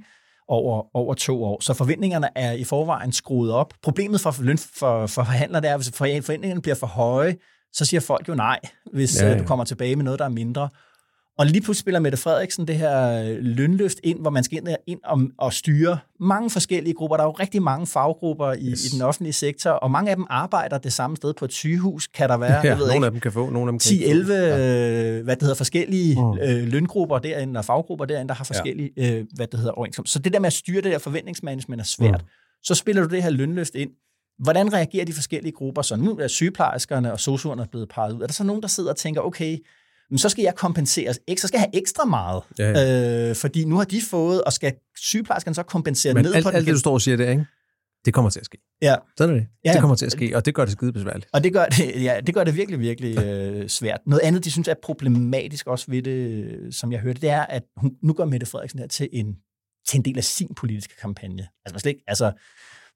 [0.50, 1.58] over, over to år.
[1.62, 3.74] Så forventningerne er i forvejen skruet op.
[3.82, 7.36] Problemet for, løn, for, for forhandlere det er, at hvis forventningerne bliver for høje,
[7.72, 8.58] så siger folk jo nej,
[8.92, 9.34] hvis ja, ja.
[9.34, 10.68] Øh, du kommer tilbage med noget, der er mindre.
[11.38, 14.68] Og lige pludselig spiller Mette Frederiksen det her øh, lønløft ind, hvor man skal ind,
[14.86, 17.16] ind og, og styre mange forskellige grupper.
[17.16, 18.84] Der er jo rigtig mange faggrupper i, yes.
[18.84, 22.06] i den offentlige sektor, og mange af dem arbejder det samme sted på et sygehus,
[22.06, 22.60] kan der være.
[22.64, 25.22] Ja, jeg ved nogle ikke, af dem kan få, nogle af dem kan 10-11 ja.
[25.22, 26.38] hvad det hedder, forskellige mm.
[26.38, 29.14] øh, løngrupper derinde, og faggrupper derinde, der har forskellige, ja.
[29.14, 30.12] øh, hvad det hedder, overenskomst.
[30.12, 32.22] Så det der med at styre det der forventningsmanagement er svært.
[32.22, 32.28] Mm.
[32.62, 33.90] Så spiller du det her lønløft ind.
[34.38, 35.82] Hvordan reagerer de forskellige grupper?
[35.82, 38.22] Så nu er sygeplejerskerne og sosuerne blevet peget ud.
[38.22, 39.58] Er der så nogen, der sidder og tænker, okay,
[40.10, 41.20] men så skal jeg kompenseres.
[41.38, 42.42] Så skal jeg have ekstra meget.
[42.58, 43.28] Ja, ja.
[43.28, 46.50] Øh, fordi nu har de fået, og skal sygeplejerskerne så kompensere Men ned alt, på
[46.50, 46.56] den?
[46.56, 47.46] alt det, du står og siger det, ikke?
[48.04, 48.58] Det kommer til at ske.
[48.82, 48.94] Ja.
[49.18, 49.48] Sådan er det.
[49.64, 49.72] Ja.
[49.72, 51.28] Det kommer til at ske, og det gør det skide besværligt.
[51.32, 54.00] Og det gør det, ja, det gør det virkelig, virkelig øh, svært.
[54.06, 57.62] Noget andet, de synes er problematisk også ved det, som jeg hørte, det er, at
[57.76, 59.36] hun, nu gør Mette Frederiksen her til en,
[59.88, 61.48] til en del af sin politiske kampagne.
[61.64, 62.32] Altså, slet ikke, altså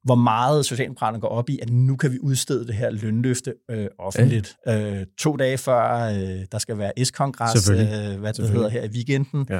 [0.05, 3.87] hvor meget Socialdemokraterne går op i, at nu kan vi udstede det her lønløfte øh,
[3.99, 4.55] offentligt.
[4.65, 4.99] Ja.
[4.99, 8.87] Øh, to dage før øh, der skal være S-kongres, øh, hvad det hedder her i
[8.87, 9.45] weekenden.
[9.49, 9.59] Ja.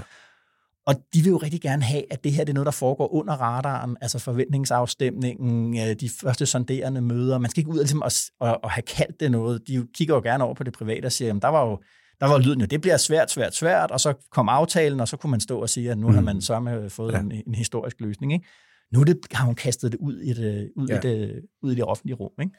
[0.88, 3.14] Og de vil jo rigtig gerne have, at det her det er noget, der foregår
[3.14, 7.38] under radaren, altså forventningsafstemningen, øh, de første sonderende møder.
[7.38, 9.68] Man skal ikke ud og, ligesom, at, at, at have kaldt det noget.
[9.68, 11.80] De kigger jo gerne over på det private og siger, at der var jo
[12.20, 15.18] der var lyden jo, det bliver svært, svært, svært, og så kom aftalen, og så
[15.18, 16.14] kunne man stå og sige, at nu mm.
[16.14, 17.20] har man så med fået ja.
[17.20, 18.34] en, en historisk løsning.
[18.34, 18.46] Ikke?
[18.94, 20.98] Nu det, har hun kastet det ud i det, ud, ja.
[20.98, 22.32] i det, ud i det offentlige rum.
[22.42, 22.52] Ikke?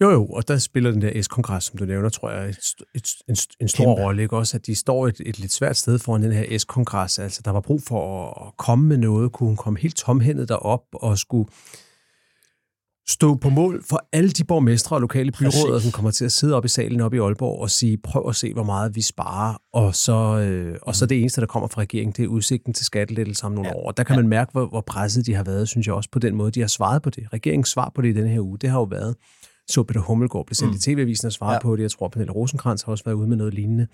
[0.00, 2.58] Jo, jo, og der spiller den der S-kongres, som du nævner, tror jeg, et,
[2.94, 4.02] et, en, en stor Kæmpe.
[4.02, 4.22] rolle.
[4.22, 4.36] Ikke?
[4.36, 7.18] Også at de står et, et lidt svært sted foran den her S-kongres.
[7.18, 9.32] Altså, der var brug for at, at komme med noget.
[9.32, 11.48] Kunne hun komme helt tomhændet derop og skulle
[13.08, 16.54] stå på mål for alle de borgmestre og lokale byråder, som kommer til at sidde
[16.54, 19.56] op i salen op i Aalborg og sige, prøv at se, hvor meget vi sparer.
[19.72, 22.86] Og så, øh, og så det eneste, der kommer fra regeringen, det er udsigten til
[22.86, 23.76] skattelettelser om nogle ja.
[23.76, 23.90] år.
[23.90, 26.34] Der kan man mærke, hvor, hvor presset de har været, synes jeg også, på den
[26.34, 27.32] måde, de har svaret på det.
[27.32, 29.16] Regeringens svar på det i denne her uge, det har jo været,
[29.68, 30.76] så Peter Hummelgaard blev sendt mm.
[30.76, 31.60] i TV-avisen og svarede ja.
[31.60, 31.82] på det.
[31.82, 33.86] Jeg tror, Pernille Rosenkrantz har også været ude med noget lignende.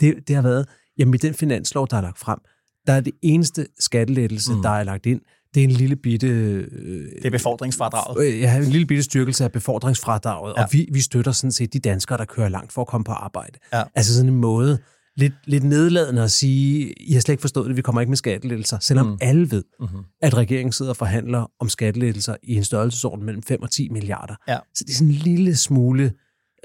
[0.00, 2.38] Det, det har været, jamen i den finanslov, der er lagt frem,
[2.86, 4.62] der er det eneste skattelettelse, mm.
[4.62, 5.20] der er lagt ind,
[5.58, 6.26] det er en lille bitte...
[6.26, 8.26] Øh, det er befordringsfradraget.
[8.26, 10.62] Øh, ja, en lille bitte styrkelse af befordringsfradraget, ja.
[10.62, 13.12] og vi, vi støtter sådan set de danskere, der kører langt for at komme på
[13.12, 13.58] arbejde.
[13.72, 13.82] Ja.
[13.94, 14.78] Altså sådan en måde,
[15.16, 18.16] lidt, lidt nedladende at sige, I har slet ikke forstået det, vi kommer ikke med
[18.16, 19.18] skattelettelser, selvom mm.
[19.20, 20.04] alle ved, mm-hmm.
[20.22, 24.34] at regeringen sidder og forhandler om skattelettelser i en størrelsesorden mellem 5 og 10 milliarder.
[24.48, 24.58] Ja.
[24.74, 26.12] Så det er sådan en lille smule,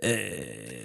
[0.03, 0.11] øh,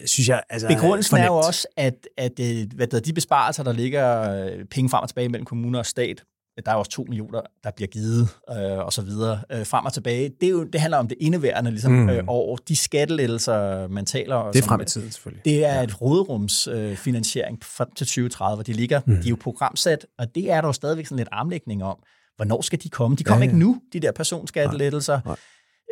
[0.06, 3.72] synes jeg, altså Begrundelsen er jo også, at, at øh, hvad der, de besparelser, der
[3.72, 6.24] ligger øh, penge frem og tilbage mellem kommuner og stat,
[6.66, 9.92] der er også to millioner, der bliver givet, øh, og så videre, øh, frem og
[9.92, 10.30] tilbage.
[10.40, 12.08] Det, er jo, det handler om det indeværende ligesom, mm.
[12.08, 12.56] øh, år.
[12.68, 14.52] De skattelettelser, man taler om.
[14.52, 15.44] Det er frem i tiden, selvfølgelig.
[15.44, 15.82] Det er ja.
[15.82, 19.00] et råderumsfinansiering øh, frem til 2030, hvor de ligger.
[19.06, 19.16] Mm.
[19.16, 21.96] De er jo programsat, og det er der jo stadigvæk sådan lidt armlægning om.
[22.36, 23.16] Hvornår skal de komme?
[23.16, 23.50] De kommer ja, ja.
[23.50, 25.20] ikke nu, de der personskattelettelser.
[25.24, 25.36] Nej.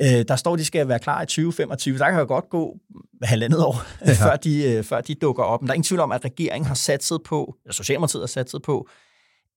[0.01, 0.19] Nej.
[0.19, 1.99] Øh, der står, de skal være klar i 2025.
[1.99, 2.77] Der kan jo godt gå
[3.23, 4.13] halvandet år, ja.
[4.25, 5.63] før, de, øh, før de dukker op.
[5.63, 8.63] Men der er ingen tvivl om, at regeringen har satset på, eller Socialdemokratiet har satset
[8.63, 8.89] på,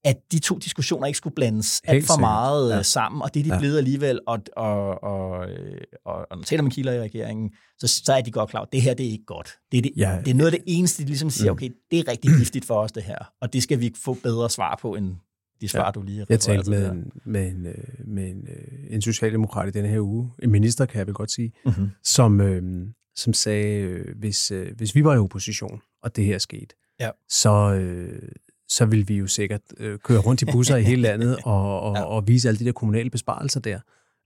[0.04, 2.78] at de to diskussioner ikke skulle blandes alt for meget ja.
[2.78, 3.60] Øh, sammen, og det er de ja.
[3.60, 7.88] blevet alligevel, og, og, og, øh, og, og når taler med kilder i regeringen, så,
[7.88, 9.58] så er de godt klar, at det her det er ikke godt.
[9.72, 10.22] Det er, det, ja.
[10.26, 11.56] det er noget af det eneste, de ligesom siger, mm.
[11.56, 14.50] okay, det er rigtig giftigt for os det her, og det skal vi få bedre
[14.50, 15.16] svar på, end
[15.62, 15.92] de svar, ja.
[15.92, 18.48] du lige har Jeg talte med, en, med, en, øh, med en,
[18.90, 21.90] en socialdemokrat i denne her uge, en minister kan jeg vel godt sige, mm-hmm.
[22.04, 26.76] som, øh, som sagde, hvis, øh, hvis vi var i opposition, og det her skete,
[27.00, 27.10] ja.
[27.30, 28.30] så, øh,
[28.70, 31.96] så vil vi jo sikkert øh, køre rundt i busser i hele landet og, og,
[31.96, 32.04] ja.
[32.04, 33.80] og vise alle de der kommunale besparelser der.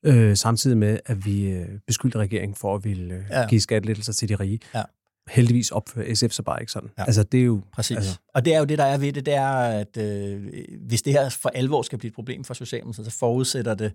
[0.05, 3.47] Øh, samtidig med, at vi øh, beskyldte regeringen for at ville øh, ja.
[3.47, 4.59] give skattelettelser til de rige.
[4.75, 4.83] Ja.
[5.29, 6.89] Heldigvis opfører SF så bare ikke sådan.
[6.97, 7.03] Ja.
[7.03, 7.61] Altså, det er jo...
[7.73, 7.97] Præcis.
[7.97, 10.53] Altså, og det er jo det, der er ved det, det er, at øh,
[10.87, 13.93] hvis det her for alvor skal blive et problem for Socialdemokratiet, så forudsætter det,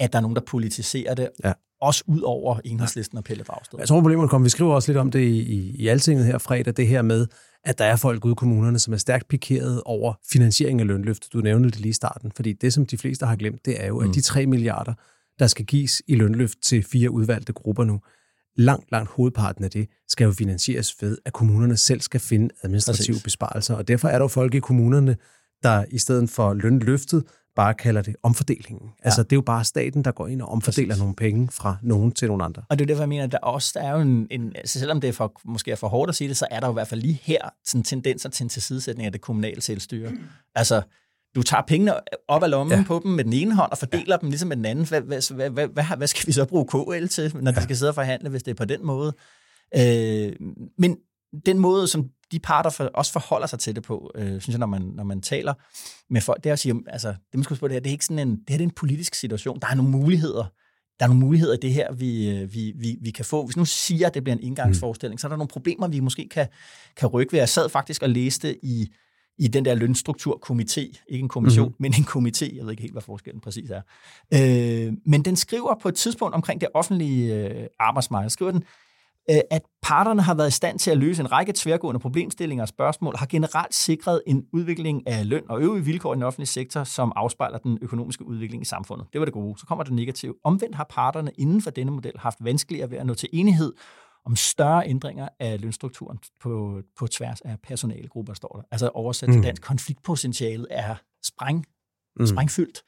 [0.00, 1.52] at der er nogen, der politiserer det, ja.
[1.82, 3.78] Også ud over enhedslisten og Pelle Dragsted.
[3.78, 4.44] Jeg tror, problemet kommer.
[4.44, 7.26] Vi skriver også lidt om det i, i, i Altinget her fredag, det her med,
[7.64, 11.32] at der er folk ude i kommunerne, som er stærkt pikeret over finansiering af lønløft.
[11.32, 13.86] Du nævnte det lige i starten, fordi det, som de fleste har glemt, det er
[13.86, 14.12] jo, at mm.
[14.12, 14.94] de 3 milliarder,
[15.38, 18.00] der skal gives i lønløft til fire udvalgte grupper nu,
[18.56, 23.14] langt, langt hovedparten af det skal jo finansieres ved, at kommunerne selv skal finde administrative
[23.14, 23.22] Præcis.
[23.22, 23.74] besparelser.
[23.74, 25.16] Og derfor er der jo folk i kommunerne,
[25.62, 27.24] der i stedet for lønløftet
[27.56, 28.82] bare kalder det omfordelingen.
[28.82, 29.04] Ja.
[29.04, 31.00] Altså, det er jo bare staten, der går ind og omfordeler Præcis.
[31.00, 32.62] nogle penge fra nogen til nogle andre.
[32.68, 34.78] Og det er derfor, jeg mener, at der også der er jo en, en altså
[34.78, 36.72] selvom det er for, måske er for hårdt at sige det, så er der jo
[36.72, 40.10] i hvert fald lige her sådan tendenser til en tilsidesætning af det kommunale selvstyre.
[40.10, 40.18] Mm.
[40.54, 40.82] Altså,
[41.34, 41.94] du tager pengene
[42.28, 42.84] op af lommen ja.
[42.86, 44.16] på dem med den ene hånd og fordeler ja.
[44.16, 44.86] dem ligesom med den anden.
[44.86, 47.56] Hvad, hvad, hvad, hvad, hvad, hvad skal vi så bruge KL til, når ja.
[47.56, 49.12] de skal sidde og forhandle, hvis det er på den måde?
[49.76, 50.32] Øh,
[50.78, 50.96] men
[51.46, 54.58] den måde, som de parter for, også forholder sig til det på, øh, synes jeg,
[54.58, 55.54] når man, når man taler
[56.10, 57.92] med folk, det er at sige, altså, det man skal på det her, det er
[57.92, 59.58] ikke sådan en, det her det er en politisk situation.
[59.60, 60.44] Der er nogle muligheder.
[60.98, 63.46] Der er nogle muligheder i det her, vi, øh, vi, vi, vi kan få.
[63.46, 65.18] Hvis nu siger, at det bliver en indgangsforestilling, mm.
[65.18, 66.46] så er der nogle problemer, vi måske kan,
[66.96, 67.40] kan rykke ved.
[67.40, 68.94] Jeg sad faktisk og læste i,
[69.38, 71.76] i den der lønstrukturkomité, ikke en kommission, mm-hmm.
[71.78, 73.82] men en komité, jeg ved ikke helt, hvad forskellen præcis er.
[74.34, 78.64] Øh, men den skriver på et tidspunkt omkring det offentlige øh, arbejdsmarked, skriver den,
[79.28, 83.16] at parterne har været i stand til at løse en række tværgående problemstillinger og spørgsmål,
[83.16, 87.12] har generelt sikret en udvikling af løn og øvrige vilkår i den offentlige sektor, som
[87.16, 89.06] afspejler den økonomiske udvikling i samfundet.
[89.12, 89.58] Det var det gode.
[89.58, 90.34] Så kommer det negative.
[90.44, 93.72] Omvendt har parterne inden for denne model haft vanskeligere ved at nå til enighed
[94.24, 98.62] om større ændringer af lønstrukturen på, på tværs af personalegrupper, står der.
[98.70, 99.34] Altså oversat mm.
[99.34, 101.66] til dansk, konfliktpotentialet er spræng,
[102.16, 102.26] mm.
[102.26, 102.82] sprængfyldt.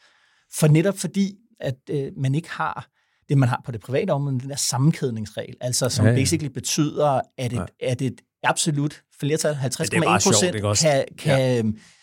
[0.58, 2.88] For netop fordi, at øh, man ikke har
[3.28, 6.16] det, man har på det private område, den der sammenkædningsregel, altså som ja, ja.
[6.16, 7.64] basically betyder, at et, ja.
[7.80, 11.62] at et absolut flertal, 50,1 procent, kan, kan, ja.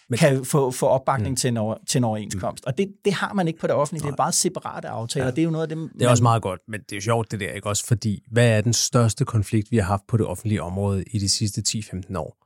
[0.10, 1.36] Men, kan få, få opbakning mm.
[1.36, 2.64] til, en over, til en overenskomst.
[2.66, 2.70] Mm.
[2.70, 4.04] Og det, det har man ikke på det offentlige.
[4.04, 4.10] Nej.
[4.10, 5.26] Det er bare separate aftaler.
[5.26, 5.32] Ja.
[5.32, 6.08] Det er jo noget af det, Det er man...
[6.08, 7.86] også meget godt, men det er jo sjovt det der, ikke også?
[7.86, 11.30] Fordi, hvad er den største konflikt, vi har haft på det offentlige område i de
[11.30, 12.41] sidste 10-15 år?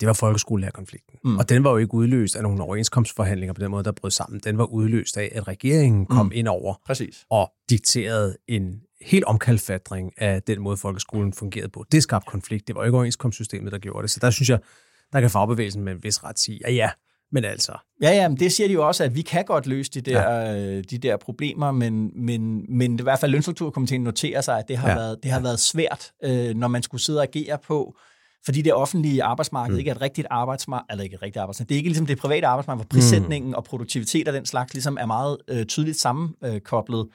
[0.00, 1.18] Det var folkeskolelærerkonflikten.
[1.24, 1.38] Mm.
[1.38, 4.40] Og den var jo ikke udløst af nogle overenskomstforhandlinger på den måde, der brød sammen.
[4.44, 6.32] Den var udløst af, at regeringen kom mm.
[6.34, 7.24] ind over Præcis.
[7.30, 11.84] og dikterede en helt omkalfatring af den måde, folkeskolen fungerede på.
[11.92, 12.68] Det skabte konflikt.
[12.68, 14.10] Det var ikke overenskomstsystemet, der gjorde det.
[14.10, 14.58] Så der synes jeg,
[15.12, 16.90] der kan fagbevægelsen med en vis ret sige, ja ja,
[17.32, 17.72] men altså.
[18.02, 20.22] Ja, ja, men det siger de jo også, at vi kan godt løse de der,
[20.22, 20.80] ja.
[20.80, 24.88] de der problemer, men, men, men i hvert fald lønstrukturkomiteen noterer sig, at det har,
[24.88, 24.94] ja.
[24.94, 25.42] været, det har ja.
[25.42, 27.96] været svært, øh, når man skulle sidde og agere på,
[28.44, 29.78] fordi det offentlige arbejdsmarked mm.
[29.78, 32.18] ikke er et rigtigt arbejdsmarked, eller ikke et rigtigt arbejdsmarked, det er ikke ligesom det
[32.18, 33.54] private arbejdsmarked, hvor prissætningen mm.
[33.54, 37.08] og produktivitet og den slags ligesom er meget øh, tydeligt sammenkoblet.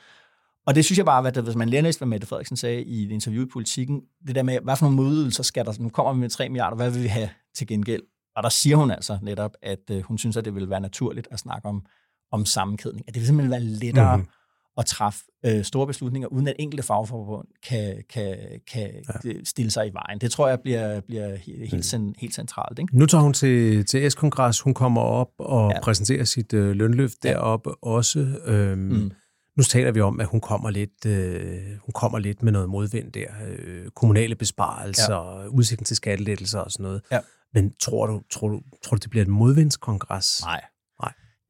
[0.68, 3.12] Og det synes jeg bare, at hvis man lærer hvad Mette Frederiksen sagde i et
[3.12, 6.20] interview i Politiken, det der med, hvad for nogle modydelser skal der, nu kommer vi
[6.20, 8.02] med 3 milliarder, hvad vil vi have til gengæld?
[8.36, 11.28] Og der siger hun altså netop, at øh, hun synes, at det vil være naturligt
[11.32, 11.86] at snakke om,
[12.32, 13.06] om sammenkædning.
[13.08, 14.32] At det vil simpelthen være lettere mm-hmm.
[14.78, 18.38] At træffe øh, store beslutninger, uden at enkelte fagforbund kan, kan,
[18.72, 18.90] kan
[19.26, 19.32] ja.
[19.44, 20.20] stille sig i vejen.
[20.22, 22.14] Det tror jeg bliver, bliver helt, mm.
[22.18, 22.80] helt centralt.
[22.80, 22.98] Ikke?
[22.98, 25.82] Nu tager hun til, til S-kongres, hun kommer op og ja.
[25.82, 27.30] præsenterer sit øh, lønløft ja.
[27.30, 28.20] deroppe også.
[28.46, 29.12] Øhm, mm.
[29.58, 33.12] Nu taler vi om, at hun kommer lidt, øh, hun kommer lidt med noget modvind
[33.12, 33.28] der.
[33.48, 35.48] Øh, kommunale besparelser, ja.
[35.48, 37.02] udsigten til skattelettelser og sådan noget.
[37.12, 37.20] Ja.
[37.54, 40.42] Men tror du, tror du, tror du det bliver et modvindskongres?
[40.44, 40.62] Nej.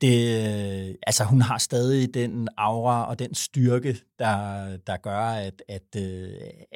[0.04, 5.96] Det, altså, hun har stadig den aura og den styrke, der, der gør, at, at,
[5.98, 6.30] øh,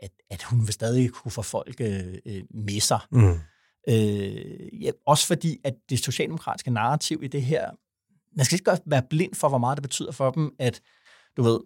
[0.04, 3.00] at, at hun vil stadig kunne få folk øh, med sig.
[3.12, 3.40] Mm.
[3.90, 7.70] Øh, ja, også fordi, at det socialdemokratiske narrativ i det her,
[8.36, 10.82] man skal ikke være blind for, hvor meget det betyder for dem, at
[11.38, 11.60] du ved,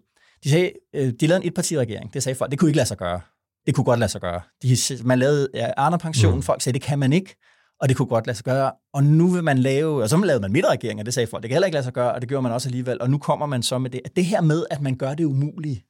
[0.44, 2.14] de sagde, øh, de lavede en etpartiregering.
[2.14, 3.20] Det sagde folk, det kunne ikke lade sig gøre.
[3.66, 4.40] Det kunne godt lade sig gøre.
[4.62, 6.42] De, man lavede ja, Arne-pensionen, mm.
[6.42, 7.36] folk sagde, det kan man ikke,
[7.82, 8.72] og det kunne godt lade sig gøre.
[8.92, 11.54] Og nu vil man lave, og så lavede man midterregeringer, det sagde folk, det kan
[11.54, 13.02] heller ikke lade sig gøre, og det gjorde man også alligevel.
[13.02, 14.00] Og nu kommer man så med det.
[14.04, 15.84] At det her med, at man gør det umuligt,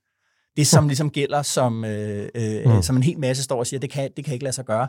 [0.57, 2.83] det som ligesom gælder, som, øh, øh, mm.
[2.83, 4.89] som en hel masse står og siger, det kan, det kan ikke lade sig gøre,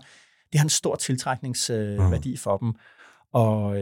[0.52, 2.38] det har en stor tiltrækningsværdi øh, mm.
[2.38, 2.74] for dem.
[3.34, 3.78] Og,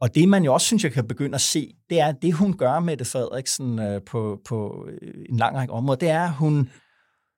[0.00, 2.56] og det, man jo også synes, jeg kan begynde at se, det er, det hun
[2.56, 4.88] gør med det Frederiksen øh, på, på
[5.28, 6.70] en lang række områder, det er, at hun,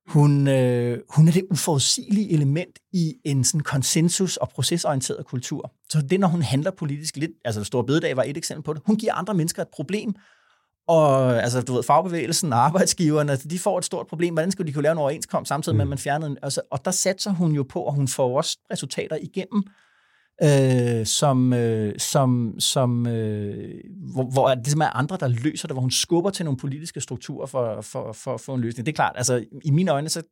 [0.09, 5.73] hun, øh, hun er det uforudsigelige element i en sådan konsensus- og procesorienteret kultur.
[5.89, 8.83] Så det, når hun handler politisk lidt, altså Stor Bededag var et eksempel på det,
[8.87, 10.15] hun giver andre mennesker et problem,
[10.89, 14.35] og altså, du ved, fagbevægelsen og arbejdsgiverne, altså, de får et stort problem.
[14.35, 16.91] Hvordan skulle de kunne lave en overenskomst samtidig med, at man fjernede altså, Og der
[16.91, 19.65] satser hun jo på, at hun får også resultater igennem,
[20.43, 23.81] øh, som, øh, som, som øh,
[24.13, 27.01] hvor, hvor det ligesom er andre, der løser det, hvor hun skubber til nogle politiske
[27.01, 28.87] strukturer for, for, for at få en løsning.
[28.87, 30.23] Det er klart, altså i mine øjne, så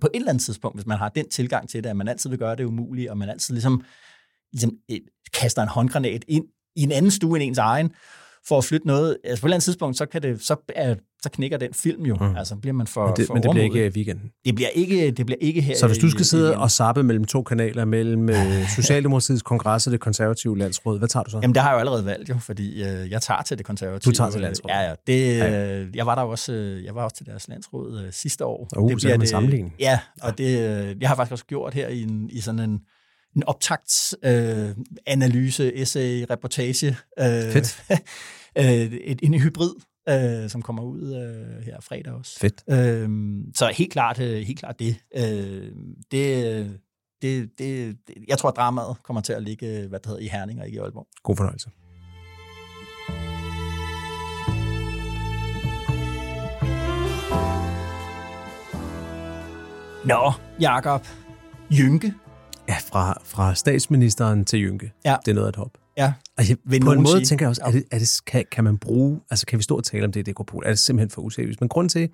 [0.00, 2.30] på et eller andet tidspunkt, hvis man har den tilgang til det, at man altid
[2.30, 3.82] vil gøre det umuligt, og man altid ligesom,
[4.52, 4.98] ligesom øh,
[5.32, 6.44] kaster en håndgranat ind
[6.76, 7.90] i en anden stue end ens egen,
[8.48, 9.16] for at flytte noget.
[9.24, 12.06] Altså på et eller andet tidspunkt, så, kan det, så, er, så knækker den film
[12.06, 12.14] jo.
[12.14, 12.36] Mm.
[12.36, 14.30] Altså bliver man for Men det, for men det bliver ikke i weekenden?
[14.44, 17.24] Det bliver ikke, det bliver ikke her Så hvis du skal sidde og sappe mellem
[17.24, 21.38] to kanaler, mellem øh, Socialdemokratiets kongres og det konservative landsråd, hvad tager du så?
[21.42, 24.12] Jamen, det har jeg jo allerede valgt jo, fordi øh, jeg tager til det konservative.
[24.12, 24.74] Du tager til landsrådet?
[24.74, 24.94] Ja, ja.
[25.06, 25.78] Det, ja.
[25.78, 28.68] Øh, jeg var der også, øh, jeg var også til deres landsråd øh, sidste år.
[28.76, 29.74] Uh, det bliver det, sammenligning.
[29.80, 32.80] Ja, og det, øh, jeg har faktisk også gjort her i, en, i sådan en
[33.36, 36.96] en optagtsanalyse, øh, analyse, essay, reportage.
[37.18, 37.82] Øh, Fedt.
[38.58, 39.74] øh, et, en hybrid,
[40.08, 42.38] øh, som kommer ud øh, her fredag også.
[42.38, 42.64] Fedt.
[42.70, 43.08] Øh,
[43.54, 44.96] så helt klart, øh, helt klart det.
[45.16, 45.72] Øh,
[46.12, 46.80] det,
[47.22, 48.14] det, det, det.
[48.28, 50.76] Jeg tror, at dramaet kommer til at ligge hvad det hedder, i Herning og ikke
[50.76, 51.06] i Aalborg.
[51.22, 51.70] God fornøjelse.
[60.04, 61.06] Nå, Jakob.
[61.70, 62.14] Jynke.
[62.68, 64.92] Ja, fra, fra statsministeren til Jynke.
[65.04, 65.16] Ja.
[65.24, 65.78] Det er noget at hoppe.
[65.98, 66.12] Ja.
[66.36, 67.24] Altså, på en måde sige.
[67.24, 69.76] tænker jeg også, er det, er det, kan, kan man bruge, altså kan vi stå
[69.76, 70.62] og tale om det, det går på?
[70.64, 71.60] Er det simpelthen for useriøst?
[71.60, 72.08] Men grund til,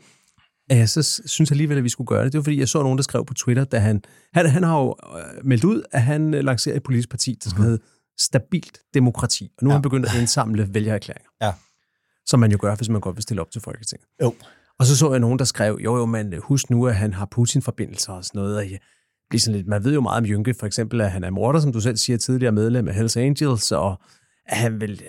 [0.70, 2.82] at jeg så synes alligevel, at vi skulle gøre det, det var fordi, jeg så
[2.82, 4.02] nogen, der skrev på Twitter, da han,
[4.34, 7.50] han, han har jo øh, meldt ud, at han øh, lancerer et politisk parti, der
[7.50, 7.64] skal mm.
[7.64, 7.82] hedde
[8.18, 9.50] Stabilt Demokrati.
[9.58, 9.72] Og nu ja.
[9.72, 11.30] har han begyndt at indsamle vælgererklæringer.
[11.42, 11.52] Ja.
[12.26, 14.06] Som man jo gør, hvis man godt vil stille op til Folketinget.
[14.22, 14.34] Jo.
[14.78, 17.26] Og så så jeg nogen, der skrev, jo jo, men husk nu, at han har
[17.26, 18.64] Putin-forbindelser og sådan noget, og
[19.34, 21.60] blive sådan lidt, man ved jo meget om Jynke, for eksempel, at han er morder,
[21.60, 24.00] som du selv siger, tidligere medlem af Hells Angels, og
[24.46, 25.02] at han vil,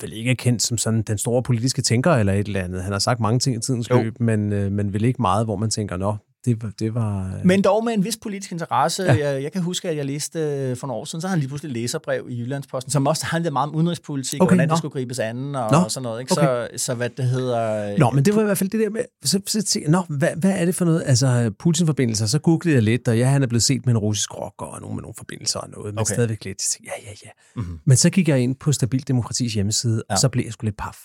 [0.00, 2.82] vel ikke er kendt som sådan den store politiske tænker eller et eller andet.
[2.82, 5.56] Han har sagt mange ting i tidens løb, men, øh, men vil ikke meget, hvor
[5.56, 7.36] man tænker, nå, det, det var...
[7.36, 7.46] Øh...
[7.46, 9.02] Men dog med en vis politisk interesse.
[9.02, 9.14] Ja.
[9.14, 11.38] Jeg, jeg kan huske, at jeg læste øh, for nogle år siden, så har han
[11.38, 14.78] lige pludselig læserbrev i Jyllandsposten, som også handlede meget om udenrigspolitik, okay, og hvordan det
[14.78, 16.20] skulle gribes an og, og sådan noget.
[16.20, 16.32] Ikke?
[16.32, 16.68] Okay.
[16.78, 17.98] Så, så hvad det hedder...
[17.98, 19.04] Nå, men det var i hvert fald det der med...
[19.24, 21.02] Så, så, så, nå, hvad, hvad er det for noget?
[21.06, 24.34] Altså, Putin-forbindelser, så googlede jeg lidt, og ja, han er blevet set med en russisk
[24.34, 26.14] rock og nogen med nogle forbindelser og noget, men okay.
[26.14, 26.62] stadigvæk lidt.
[26.62, 27.30] Så, ja, ja, ja.
[27.56, 27.78] Mm-hmm.
[27.84, 30.14] Men så gik jeg ind på Stabil Demokratis hjemmeside, ja.
[30.14, 30.98] og så blev jeg sgu lidt paf.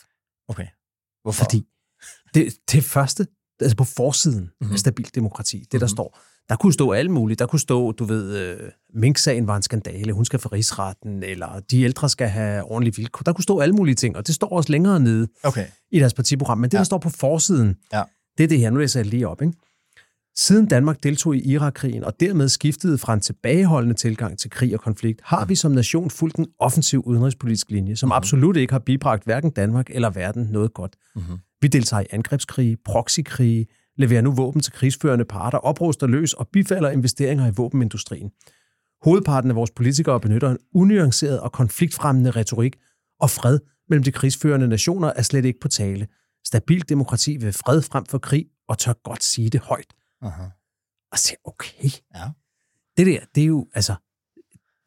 [0.47, 0.67] Okay.
[1.23, 1.43] Hvorfor?
[1.43, 1.63] Fordi
[2.33, 3.27] det, det første,
[3.61, 4.73] altså på forsiden mm-hmm.
[4.73, 5.87] af Stabil Demokrati, det der mm-hmm.
[5.87, 7.39] står, Der kunne stå alt muligt.
[7.39, 8.59] Der kunne stå, du ved, øh,
[8.93, 13.23] Mink-sagen var en skandale, hun skal for rigsretten, eller de ældre skal have ordentlige vilkår.
[13.23, 15.65] Der kunne stå alle mulige ting, og det står også længere nede Okay.
[15.91, 16.57] i deres partiprogram.
[16.57, 16.77] Men det, ja.
[16.77, 16.79] Ja.
[16.79, 18.03] der står på forsiden, Ja.
[18.37, 18.69] det er det her.
[18.69, 19.53] Nu læser jeg lige op, ikke?
[20.35, 24.79] Siden Danmark deltog i Irakkrigen og dermed skiftede fra en tilbageholdende tilgang til krig og
[24.81, 29.23] konflikt, har vi som nation fulgt en offensiv udenrigspolitisk linje, som absolut ikke har bibragt
[29.23, 30.95] hverken Danmark eller verden noget godt.
[31.15, 31.37] Mm-hmm.
[31.61, 36.89] Vi deltager i angrebskrige, proxykrige, leverer nu våben til krigsførende parter, opruster løs og bifalder
[36.89, 38.31] investeringer i våbenindustrien.
[39.03, 42.75] Hovedparten af vores politikere benytter en unuanceret og konfliktfremmende retorik,
[43.19, 46.07] og fred mellem de krigsførende nationer er slet ikke på tale.
[46.45, 49.93] Stabil demokrati ved fred frem for krig, og tør godt sige det højt.
[50.23, 51.09] Uh-huh.
[51.11, 51.89] Og så okay.
[52.15, 52.29] Ja.
[52.97, 53.95] Det der, det er jo, altså,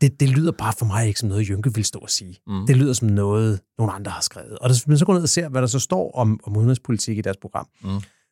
[0.01, 2.39] det, det lyder bare for mig ikke som noget, Jynke vil stå og sige.
[2.47, 2.67] Mm.
[2.67, 4.59] Det lyder som noget, nogle andre har skrevet.
[4.59, 7.19] Og hvis man så går ned og ser, hvad der så står om, om udenrigspolitik
[7.19, 7.89] i deres program, Mm.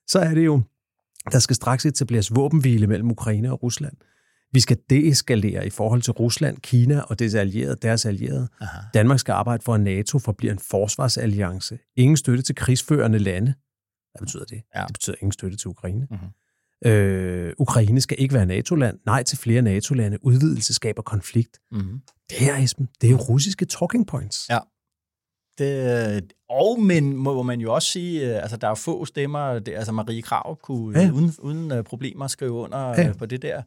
[0.07, 0.63] så er det jo,
[1.33, 3.97] der skal straks etableres våbenhvile mellem Ukraine og Rusland.
[4.53, 7.77] Vi skal deeskalere i forhold til Rusland, Kina og deres allierede.
[7.83, 8.49] Deres allierede.
[8.61, 8.79] Aha.
[8.95, 11.79] Danmark skal arbejde for, at NATO forbliver en forsvarsalliance.
[11.97, 13.55] Ingen støtte til krigsførende lande.
[14.13, 14.63] Hvad betyder det?
[14.77, 14.81] Ja.
[14.83, 16.07] Det betyder ingen støtte til Ukraine.
[16.11, 16.19] Mhm.
[16.87, 18.99] Øh, Ukraine skal ikke være NATO-land.
[19.07, 20.19] Nej til flere NATO-lande.
[20.25, 21.59] Udvidelse skaber konflikt.
[21.73, 22.01] Mm-hmm.
[22.31, 24.49] Det her, Esben, det er jo russiske talking points.
[24.51, 24.59] Ja.
[25.59, 29.75] Det, og men må man jo også sige, øh, altså der er få stemmer, det,
[29.75, 31.05] altså Marie Krav kunne Ja.
[31.07, 31.13] ja.
[31.13, 33.03] uden, uden øh, problemer skrive under Ja.
[33.03, 33.13] ja.
[33.13, 33.63] på det der.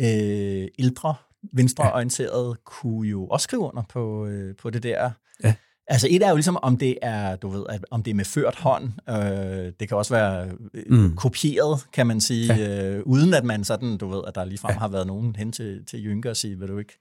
[0.00, 1.14] Øh, ældre,
[1.52, 5.10] venstreorienterede kunne jo også skrive under på, øh, på det der.
[5.44, 5.54] Ja.
[5.92, 8.24] Altså et er jo ligesom, om det er, du ved, at, om det er med
[8.24, 8.90] ført hånd.
[9.08, 11.16] Øh, det kan også være øh, Mm.
[11.16, 12.90] kopieret, kan man sige, ja.
[12.96, 14.78] øh, uden at man sådan, du ved, at der ligefrem Ja.
[14.78, 16.98] har været nogen hen til, til Jynke og sige, vil du ikke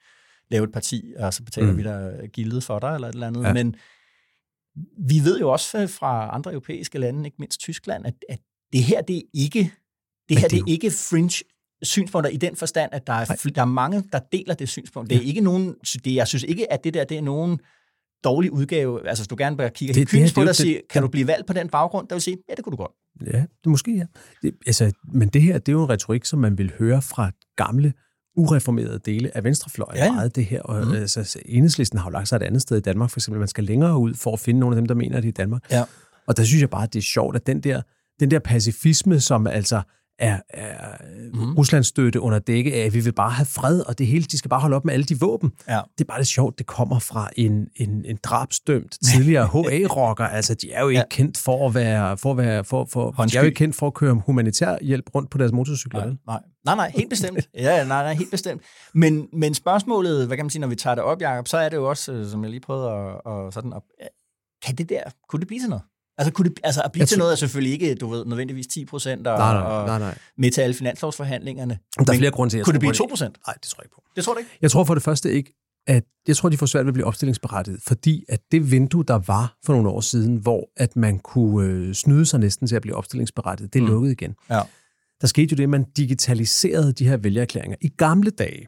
[0.52, 1.78] lave et parti, og så betaler Mm.
[1.78, 3.44] vi dig gildet for dig, eller et eller andet.
[3.44, 3.54] Ja.
[3.54, 3.76] Men
[5.10, 8.40] vi ved jo også fra andre europæiske lande, ikke mindst Tyskland, at, at
[8.74, 9.72] det her, det er ikke,
[10.30, 11.44] det her, det er det er ikke fringe
[11.82, 13.26] synspunkter i den forstand, at der er,
[13.56, 15.10] der er mange, der deler det synspunkt.
[15.10, 15.76] Det er ikke nogen,
[16.06, 17.60] det, jeg synes ikke, at det der, det er nogen
[18.24, 19.08] dårlig udgave.
[19.08, 21.08] Altså, hvis du gerne vil kigge helt kynisk på det og det- sige, kan du
[21.08, 22.08] blive valgt på den baggrund?
[22.08, 22.92] Der vil sige, ja, det kunne du godt.
[23.34, 24.06] Ja, det måske ja.
[24.42, 27.32] Det, altså, men det her, det er jo en retorik, som man vil høre fra
[27.56, 27.94] gamle,
[28.38, 29.98] ureformerede dele af venstrefløjen.
[29.98, 30.12] Ja, ja.
[30.12, 30.62] Meget det her.
[30.62, 30.94] Og, mm.
[30.94, 33.40] altså, enhedslisten har jo lagt sig et andet sted i Danmark, for eksempel.
[33.40, 35.32] Man skal længere ud for at finde nogle af dem, der mener, at det er
[35.32, 35.72] i Danmark.
[35.72, 35.84] Ja.
[36.28, 37.82] Og der synes jeg bare, at det er sjovt, at den der,
[38.20, 39.82] den der pacifisme, som altså
[40.22, 40.98] er, er
[41.34, 41.54] mm.
[41.54, 44.38] Ruslands støtte under dække af, at vi vil bare have fred, og det hele, de
[44.38, 45.52] skal bare holde op med alle de våben.
[45.68, 45.82] Ja.
[45.98, 50.26] Det er bare lidt sjovt, det kommer fra en, en, en drabstømt tidligere HA-rocker.
[50.26, 51.06] Altså, de er jo ikke ja.
[51.10, 53.88] Kendt for at være, for at være, for, for, de er jo ikke kendt for
[53.88, 56.06] at køre humanitær hjælp rundt på deres motorcykler.
[56.06, 56.40] Nej, nej.
[56.66, 57.50] nej, nej, helt bestemt.
[57.54, 58.62] Ja, nej, nej, helt bestemt.
[58.94, 61.70] Men, men spørgsmålet, hvad kan man sige, når vi tager det op, Jacob, så er
[61.70, 63.84] det jo også, øh, som jeg lige prøvede at, at sådan op,
[64.66, 65.84] kan det der, kunne det blive til noget?
[66.22, 68.68] Altså, kunne det, altså at blive Jeg til noget er selvfølgelig ikke, du ved, nødvendigvis
[68.68, 70.18] 10 procent og, Nej, nej, nej, nej.
[70.38, 71.74] med til alle finanslovsforhandlingerne.
[71.98, 73.38] Der er Men flere grunde til, at Kunne det blive på 2 procent?
[73.48, 74.02] Nej, det tror jeg ikke på.
[74.16, 74.52] Det tror du ikke?
[74.62, 75.54] Jeg tror for det første ikke,
[75.88, 79.20] at jeg tror, de får svært ved at blive opstillingsberettiget, fordi at det vindue, der
[79.28, 82.82] var for nogle år siden, hvor at man kunne øh, snyde sig næsten til at
[82.82, 83.90] blive opstillingsberettiget, det er Mm.
[83.92, 84.36] lukket igen.
[84.50, 84.62] Ja.
[85.22, 87.78] Der skete jo det, at man digitaliserede de her vælgererklæringer.
[87.82, 88.68] I gamle dage,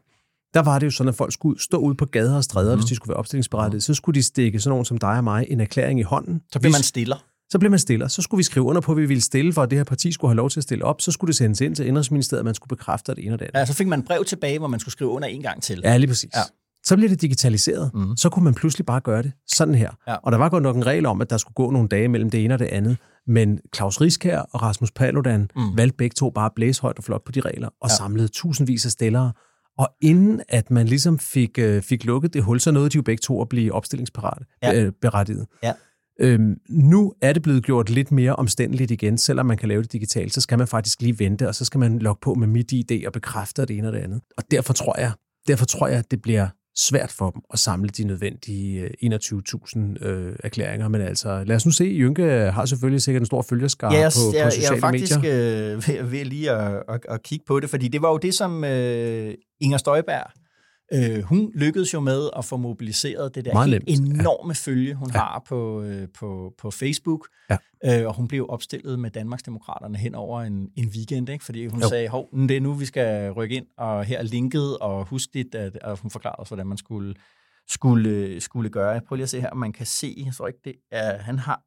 [0.53, 2.81] der var det jo sådan, at folk skulle stå ude på gader og stræder, mm.
[2.81, 3.83] hvis de skulle være opstillingsberettiget.
[3.83, 6.41] Så skulle de stikke sådan nogen som dig og mig en erklæring i hånden.
[6.51, 7.25] Så bliver Hvis- man stiller.
[7.53, 8.07] Så blev man stiller.
[8.07, 10.11] Så skulle vi skrive under på, at vi ville stille, for at det her parti
[10.11, 11.01] skulle have lov til at stille op.
[11.01, 13.45] Så skulle det sendes ind til Indrigsministeriet, at man skulle bekræfte det ene og det
[13.45, 13.59] andet.
[13.59, 15.81] Ja, så fik man et brev tilbage, hvor man skulle skrive under en gang til.
[15.83, 16.29] Ja, lige præcis.
[16.35, 16.41] Ja.
[16.83, 17.91] Så blev det digitaliseret.
[17.93, 18.17] Mm.
[18.17, 19.91] Så kunne man pludselig bare gøre det sådan her.
[20.07, 20.15] Ja.
[20.15, 22.29] Og der var godt nok en regel om, at der skulle gå nogle dage mellem
[22.29, 22.97] det ene og det andet.
[23.27, 25.49] Men Claus Riskær og Rasmus Paludan.
[25.55, 25.77] Mm.
[25.77, 27.95] valgte begge to bare at blæse højt og flot på de regler, og Ja.
[27.95, 29.31] samlede tusindvis af stillere.
[29.77, 33.01] Og inden at man ligesom fik, øh, fik lukket det hul, så nåede de jo
[33.01, 34.47] begge to at blive opstillingsberettiget.
[34.63, 34.81] Ja.
[34.81, 35.45] Øh, berettiget.
[35.63, 35.73] Ja.
[36.19, 39.17] Øhm, nu er det blevet gjort lidt mere omstændeligt igen.
[39.17, 41.79] Selvom man kan lave det digitalt, så skal man faktisk lige vente, og så skal
[41.79, 44.21] man logge på med mit ID og bekræfte det ene og det andet.
[44.37, 45.11] Og derfor tror jeg,
[45.47, 46.47] derfor tror jeg, at det bliver
[46.77, 50.87] svært for dem at samle de nødvendige øh, 21.000 øh, erklæringer.
[50.87, 51.83] Men altså, lad os nu se.
[51.83, 54.81] Jynke har selvfølgelig sikkert en stor følgerskare Ja, jeg, på, på jeg, sociale jeg er
[54.81, 55.73] faktisk medier.
[55.73, 58.33] øh, ved, ved lige at, at, at kigge på det, fordi det var jo det,
[58.33, 60.31] som øh, Inger Støjberg,
[60.93, 64.19] øh, hun lykkedes jo med at få mobiliseret det der helt nemt, ja.
[64.19, 65.17] enorme følge, hun Ja.
[65.19, 67.27] har på, øh, på, på Facebook.
[67.49, 67.57] Ja.
[68.01, 71.45] Øh, og hun blev opstillet med Danmarksdemokraterne hen over en, en weekend, ikke?
[71.45, 71.87] fordi hun Jo.
[71.89, 75.33] sagde, hov, det er nu, vi skal rykke ind, og her er linket, og husk
[75.33, 77.15] det, at, at hun forklarede os, hvordan man skulle,
[77.69, 79.01] skulle, skulle gøre.
[79.01, 81.39] Prøver lige at se her, om man kan se, jeg tror ikke, det er, han
[81.39, 81.61] har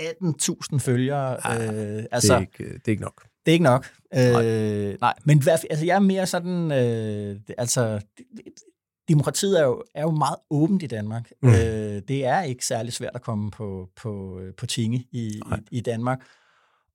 [0.00, 1.46] 18.000 følgere.
[1.46, 3.22] Ah, øh, Det, altså, er ikke, øh, det er ikke nok.
[3.46, 3.86] det er ikke nok.
[4.14, 4.46] Nej.
[4.46, 6.78] Øh, nej, men hvad, altså, jeg er mere sådan, øh,
[7.46, 8.44] det- altså, det- det-
[9.08, 11.30] demokratiet er jo, er jo meget åbent i Danmark.
[11.42, 11.48] Mm.
[11.48, 15.60] Øh, det er ikke særlig svært at komme på, på, på tinge i, Nej.
[15.70, 16.18] i, i Danmark.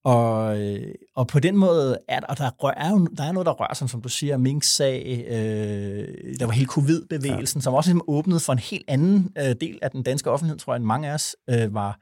[0.03, 3.31] Og, øh, og på den måde er der, og der, rør, er jo, der er
[3.31, 7.63] noget, der rører sig, som du siger, Mink-sag, øh, der var hele covid-bevægelsen, ja.
[7.63, 10.73] som også ligesom åbnede for en helt anden øh, del af den danske offentlighed, tror
[10.73, 11.99] jeg, end mange af os øh, var,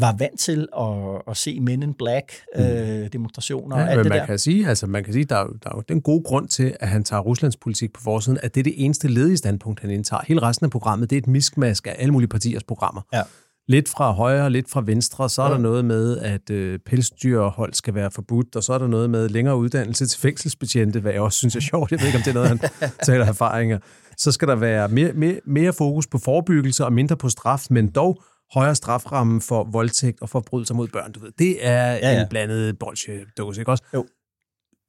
[0.00, 2.64] var vant til at, at se Men in Black øh,
[3.12, 4.26] demonstrationer Ja, og alt men det man der.
[4.26, 6.76] kan sige, altså man kan sige, der er, der er jo den gode grund til,
[6.80, 9.90] at han tager Ruslands politik på forsiden, at det er det eneste ledige standpunkt, han
[9.90, 10.20] indtager.
[10.26, 13.00] Hele resten af programmet, det er et miskmask af alle mulige partiers programmer.
[13.12, 13.22] Ja.
[13.68, 15.52] Lidt fra højre, lidt fra venstre, så er Ja.
[15.52, 19.28] der noget med, at øh, pelsdyrhold skal være forbudt, og så er der noget med
[19.28, 21.90] længere uddannelse til fængselsbetjente, hvad jeg også synes er sjovt.
[21.90, 22.60] Jeg ved ikke, om det er noget, han
[23.06, 23.78] taler erfaringer.
[24.18, 27.88] Så skal der være mere, mere, mere fokus på forebyggelse og mindre på straf, men
[27.90, 28.22] dog
[28.54, 31.12] højere straframme for voldtægt og forbrydelser mod børn.
[31.12, 33.84] Du ved, det er ja, Ja, en blandet bolsje-dose, ikke også?
[33.94, 34.06] Jo.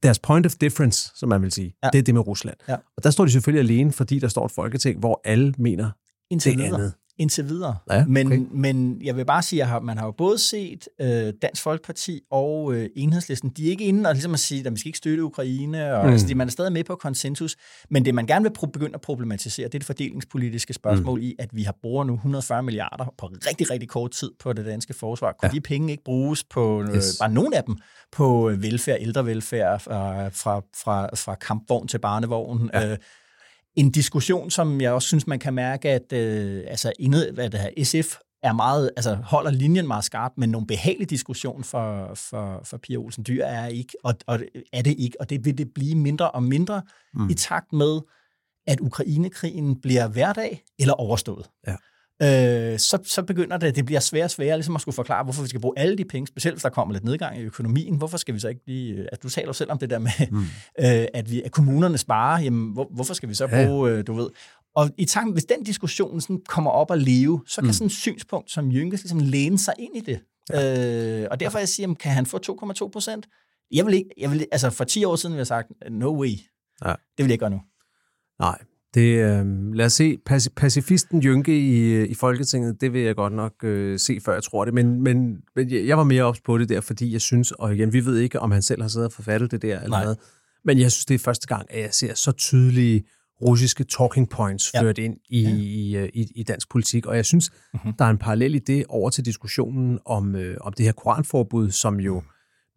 [0.02, 1.88] Deres point of difference, som man vil sige, Ja.
[1.92, 2.56] det er det med Rusland.
[2.68, 2.76] Ja.
[2.96, 5.90] Og der står de selvfølgelig alene, fordi der står et folketing, hvor alle mener
[6.30, 6.94] Indtil det andet.
[7.18, 7.76] Indtil videre.
[7.92, 8.40] Ja, men, okay.
[8.50, 12.74] men jeg vil bare sige, at man har jo både set øh, Dansk Folkeparti og
[12.74, 15.24] øh, Enhedslisten, de er ikke inde og ligesom at sige, at vi skal ikke støtte
[15.24, 16.12] Ukraine, og, mm.
[16.12, 17.56] Altså, de, man er stadig med på konsensus,
[17.90, 21.24] men det man gerne vil pro- begynde at problematisere, det er det fordelingspolitiske spørgsmål mm.
[21.26, 24.66] i, at vi har bruger nu 140 milliarder på rigtig, rigtig kort tid på det
[24.66, 25.32] danske forsvar.
[25.32, 25.56] Kunne ja.
[25.56, 27.16] De penge ikke bruges på, øh, Yes.
[27.20, 27.76] bare nogle af dem,
[28.12, 32.90] på øh, velfærd, ældrevelfærd, fra, fra, fra, fra kampvogn til barnevogn, ja.
[32.92, 32.98] øh,
[33.76, 37.60] en diskussion, som jeg også synes, man kan mærke, at øh, altså, indet, hvad det
[37.60, 42.60] her, SF er meget, altså holder linjen meget skarp, men nogle behagelige diskussion for, for,
[42.64, 44.40] for Pia Olsen Dyr er ikke, og, og
[44.72, 46.82] er det ikke, og det vil det blive mindre og mindre
[47.14, 47.30] mm.
[47.30, 48.00] i takt med,
[48.66, 51.50] at Ukrainekrigen bliver hverdag eller overstået.
[51.66, 51.76] Ja.
[52.22, 55.42] Øh, så, så begynder det, det bliver sværere og sværere ligesom at skulle forklare, hvorfor
[55.42, 57.96] vi skal bruge alle de penge, specielt hvis der kommer lidt nedgang i økonomien.
[57.96, 59.00] Hvorfor skal vi så ikke lige...
[59.00, 60.38] Altså, du taler selv om det der med, mm.
[60.84, 62.42] øh, at, vi, at kommunerne sparer.
[62.42, 63.66] Jamen, hvor, hvorfor skal vi så Ja.
[63.66, 64.28] bruge, øh, du ved...
[64.74, 67.72] Og i tanken, hvis den diskussion sådan kommer op og leve, så kan mm.
[67.72, 70.20] sådan et synspunkt som Jynkes ligesom læne sig ind i det.
[70.50, 71.20] Ja.
[71.22, 72.38] Øh, og derfor jeg siger, kan han få
[72.82, 73.26] 2,2 procent?
[73.72, 76.30] Jeg vil ikke, jeg vil, altså for 10 år siden ville jeg sagt, no way.
[76.84, 76.88] Ja.
[76.88, 77.60] Det vil jeg ikke gøre nu.
[78.40, 78.58] Nej,
[78.94, 83.32] det, øh, lad os se, Paci- pacifisten Jynke i, i Folketinget, det vil jeg godt
[83.32, 86.58] nok øh, se, før jeg tror det, men, men, men jeg var mere ops på
[86.58, 89.06] det der, fordi jeg synes, og igen, vi ved ikke, om han selv har siddet
[89.06, 90.02] og forfattet det der eller Nej.
[90.02, 90.18] noget,
[90.64, 93.04] men jeg synes, det er første gang, at jeg ser så tydelige
[93.42, 94.82] russiske talking points Ja.
[94.82, 95.54] ført ind i, ja.
[95.56, 97.92] i, øh, i, i dansk politik, og jeg synes, mm-hmm.
[97.98, 101.70] der er en parallel i det over til diskussionen om, øh, om det her koranforbud,
[101.70, 102.22] som jo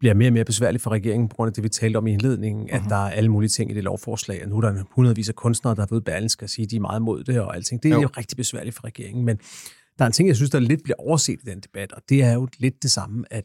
[0.02, 2.12] bliver mere og mere besværligt for regeringen, på grund af det, vi talte om i
[2.12, 5.28] indledningen, at der er alle mulige ting i det lovforslag, og nu er der hundredvis
[5.28, 7.56] af kunstnere, der har været Berlingske og sige, at de er meget imod det og
[7.56, 7.82] alting.
[7.82, 8.02] Det er Jo.
[8.02, 9.36] jo rigtig besværligt for regeringen, men
[9.98, 12.22] der er en ting, jeg synes, der lidt bliver overset i den debat, og det
[12.22, 13.44] er jo lidt det samme, at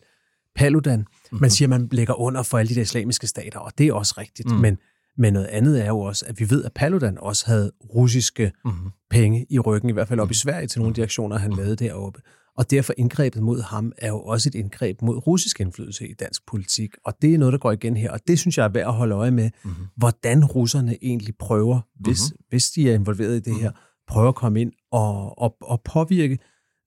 [0.55, 1.41] Paludan, mm-hmm.
[1.41, 3.93] man siger, at man lægger under for alle de der islamiske stater, og det er
[3.93, 4.58] også rigtigt, mm.
[4.58, 4.78] men,
[5.18, 8.89] men noget andet er jo også, at vi ved, at Paludan også havde russiske mm-hmm.
[9.09, 11.53] penge i ryggen, i hvert fald op i Sverige til nogle af de aktioner, han
[11.53, 12.22] lavede deroppe.
[12.57, 16.45] Og derfor indgrebet mod ham er jo også et indgreb mod russisk indflydelse i dansk
[16.47, 16.89] politik.
[17.05, 18.11] Og det er noget, der går igen her.
[18.11, 19.86] Og det synes jeg er værd at holde øje med, mm-hmm.
[19.97, 22.45] hvordan russerne egentlig prøver, hvis, mm-hmm.
[22.49, 23.72] hvis de er involveret i det her,
[24.07, 26.39] prøver at komme ind og, og, og påvirke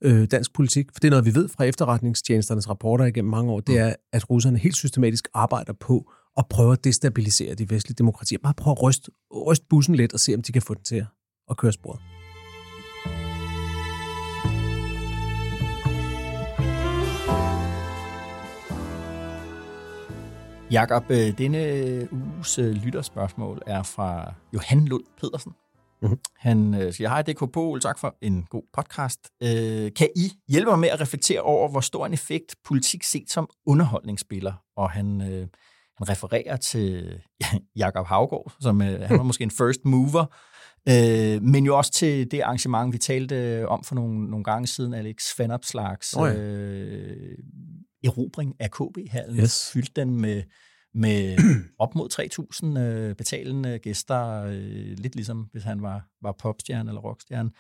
[0.05, 0.87] øh, dansk politik.
[0.93, 4.31] For det er noget, vi ved fra efterretningstjenesternes rapporter igennem mange år, det er, at
[4.31, 8.39] russerne helt systematisk arbejder på at prøve at destabilisere de vestlige demokratier.
[8.43, 9.11] Bare prøve at ryste,
[9.47, 11.07] ryste bussen lidt og se, om de kan få den til
[11.51, 12.01] at, køre sporet.
[20.71, 25.53] Jakob, øh, denne uges øh, lytterspørgsmål er fra Johan Lund Pedersen.
[26.03, 26.19] Mhm.
[26.37, 29.21] Han øh, siger, hej DK Pol, tak for en god podcast.
[29.43, 33.31] Øh, kan I hjælpe mig med at reflektere over, hvor stor en effekt politik set
[33.31, 34.53] som underholdningsspiller?
[34.77, 35.47] Og han, øh,
[36.01, 37.21] han refererer til
[37.77, 40.27] Jakob Havgård, som øh, han var måske en first mover,
[40.89, 44.95] øh, men jo også til det arrangement, vi talte om for nogle, nogle gange siden,
[44.95, 46.35] Alex Vanopslags Nå ja.
[46.35, 47.39] øh,
[48.05, 49.41] erobring af KB-hallen.
[49.41, 49.71] Yes.
[49.73, 50.43] Fyldte den med,
[50.95, 51.39] med
[51.79, 52.09] op mod
[52.75, 57.51] 3.000 øh, betalende gæster, øh, lidt ligesom hvis han var, var popstjerne eller rockstjerne.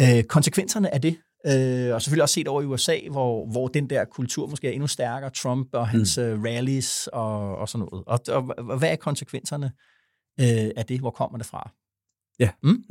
[0.00, 1.16] Øh, konsekvenserne af det,
[1.46, 4.72] øh, og selvfølgelig også set over i USA, hvor, hvor den der kultur måske er
[4.72, 6.42] endnu stærkere, Trump og hans mm.
[6.42, 8.04] rallies og, og sådan noget.
[8.06, 9.72] Og, og, og hvad er konsekvenserne
[10.40, 11.00] øh, af det?
[11.00, 11.70] Hvor kommer det fra?
[12.38, 12.50] Ja.
[12.62, 12.84] Mm?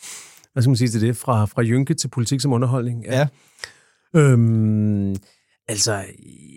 [0.52, 1.16] Hvad skal man sige til det?
[1.16, 3.04] Fra, fra Jynke til politik som underholdning?
[3.04, 3.28] Ja.
[4.16, 5.16] Øhm,
[5.68, 5.92] altså,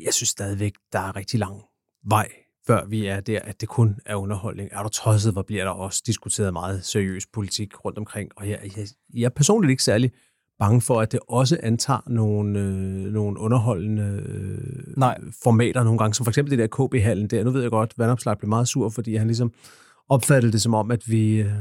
[0.06, 1.62] jeg synes stadigvæk, der er rigtig lang
[2.10, 2.28] vej,
[2.68, 4.70] før vi er der, at det kun er underholdning.
[4.72, 8.32] Er du tosset, hvor bliver der også diskuteret meget seriøs politik rundt omkring.
[8.36, 10.12] Og jeg, jeg, jeg er personligt ikke særlig
[10.60, 15.18] bange for, at det også antager nogle, øh, nogle underholdende øh, Nej.
[15.43, 17.43] formater nogle gange, som for eksempel det der KB-hallen der.
[17.43, 19.51] Nu ved jeg godt, Vandopslag blev meget sur, fordi han ligesom
[20.10, 21.36] opfattede det som om, at vi...
[21.41, 21.51] Øh,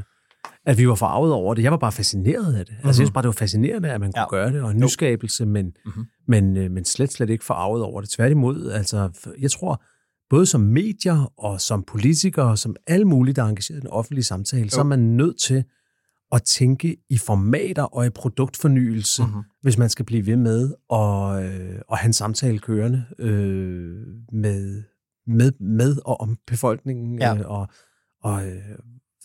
[0.67, 1.63] at vi var farvet over det.
[1.63, 2.75] Jeg var bare fascineret af det.
[2.75, 2.89] Mm-hmm.
[2.89, 4.29] Altså, jeg synes bare, det var fascinerende, at man kunne Ja.
[4.31, 6.05] gøre det, og en nyskabelse, men, mm-hmm.
[6.29, 8.11] men, øh, men slet, slet ikke forarvet over det.
[8.11, 9.83] Tværtimod, altså, jeg tror,
[10.31, 13.91] både som medier og som politikere, og som alle mulige, der er engageret i den
[13.91, 14.69] offentlige samtale, jo.
[14.69, 15.65] så er man nødt til
[16.33, 19.43] at tænke i formater og i produktfornyelse, mm-hmm.
[19.63, 24.83] hvis man skal blive ved med at, øh, at have en samtale kørende øh, med,
[25.27, 27.19] med, med og om befolkningen.
[27.19, 27.35] Ja.
[27.35, 27.69] Øh, og,
[28.23, 28.79] og øh,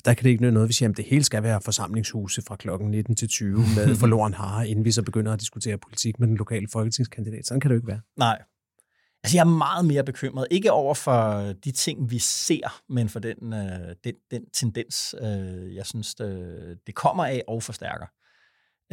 [0.05, 2.91] der kan det ikke noget, vi siger, at det hele skal være forsamlingshuse fra klokken
[2.91, 6.37] 19 til 20 med forloren har, inden vi så begynder at diskutere politik med den
[6.37, 7.47] lokale folketingskandidat.
[7.47, 8.01] Sådan kan det jo ikke være.
[8.17, 8.41] Nej.
[9.23, 10.47] Altså, jeg er meget mere bekymret.
[10.51, 15.75] Ikke over for de ting, vi ser, men for den, øh, den, den tendens, øh,
[15.75, 18.05] jeg synes, det, det kommer af og forstærker.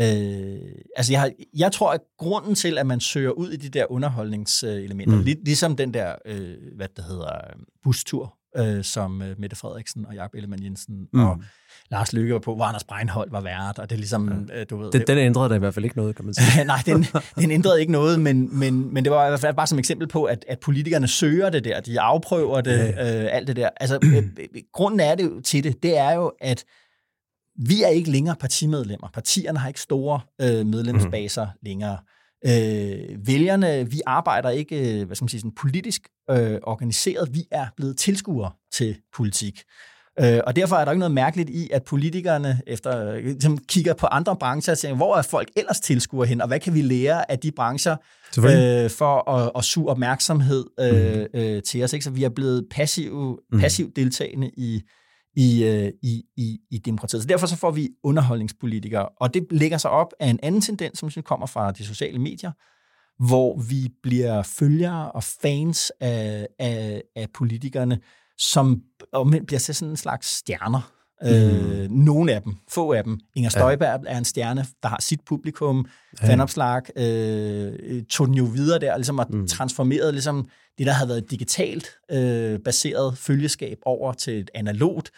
[0.00, 3.68] Øh, altså, jeg, har, jeg tror, at grunden til, at man søger ud i de
[3.68, 5.22] der underholdningselementer, mm.
[5.22, 7.40] lig, ligesom den der, øh, hvad det hedder,
[7.82, 11.26] bustur, øh, som øh, Mette Frederiksen og Jakob Ellemann Jensen mm.
[11.26, 11.42] og
[11.90, 14.60] Lars Løkke var på, hvor Anders Breinholt var vært, og det er ligesom, ja.
[14.60, 14.90] øh, du ved...
[14.90, 16.64] Den, den ændrede da i hvert fald ikke noget, kan man sige.
[16.64, 19.66] Nej, den, den ændrede ikke noget, men, men, men det var i hvert fald bare
[19.66, 23.24] som eksempel på, at, at politikerne søger det der, de afprøver det, ja.
[23.24, 23.68] øh, alt det der.
[23.76, 24.22] Altså, øh, øh,
[24.72, 26.64] grunden er det til det, det er jo, at
[27.66, 29.08] vi er ikke længere partimedlemmer.
[29.14, 31.58] Partierne har ikke store øh, medlemsbaser mm.
[31.62, 31.98] længere.
[32.46, 37.66] Øh, vælgerne, vi arbejder ikke hvad skal man sige, sådan politisk øh, organiseret, vi er
[37.76, 39.62] blevet tilskuere til politik.
[40.20, 44.06] Øh, og derfor er der ikke noget mærkeligt i, at politikerne efter, ligesom, kigger på
[44.06, 47.30] andre brancher og tænker, hvor er folk ellers tilskuer hen, og hvad kan vi lære
[47.30, 47.96] af de brancher
[48.38, 51.40] øh, for at, at suge opmærksomhed øh, mm.
[51.40, 51.92] øh, til os.
[51.92, 52.04] Ikke?
[52.04, 53.60] Så vi er blevet passiv, mm.
[53.60, 54.82] passivt deltagende i,
[55.38, 57.22] i, øh, i, i, i demokratiet.
[57.22, 60.98] Så derfor så får vi underholdningspolitikere, og det lægger sig op af en anden tendens,
[60.98, 62.52] som kommer fra de sociale medier,
[63.26, 68.00] hvor vi bliver følgere og fans af, af, af politikerne,
[68.38, 68.82] som
[69.46, 70.92] bliver til sådan en slags stjerner.
[71.22, 71.28] Mm.
[71.28, 73.20] Øh, nogle af dem, få af dem.
[73.36, 74.12] Inger Støjberg ja.
[74.12, 75.86] er en stjerne, der har sit publikum.
[76.22, 76.28] Ja.
[76.28, 79.46] Fanopslag øh, tog den jo videre der, ligesom at mm.
[79.48, 80.48] transformeret ligesom
[80.78, 85.10] det, der havde været digitalt øh, baseret følgeskab over til et analogt,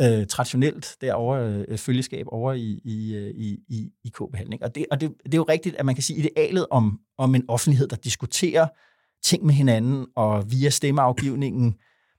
[0.00, 4.62] øh, traditionelt derovre, øh, følgeskab over i, i, øh, i, i, i K-behandling.
[4.62, 7.34] Og, det, og det, det er jo rigtigt, at man kan sige idealet om, om
[7.34, 8.66] en offentlighed, der diskuterer
[9.24, 11.74] ting med hinanden, og via stemmeafgivningen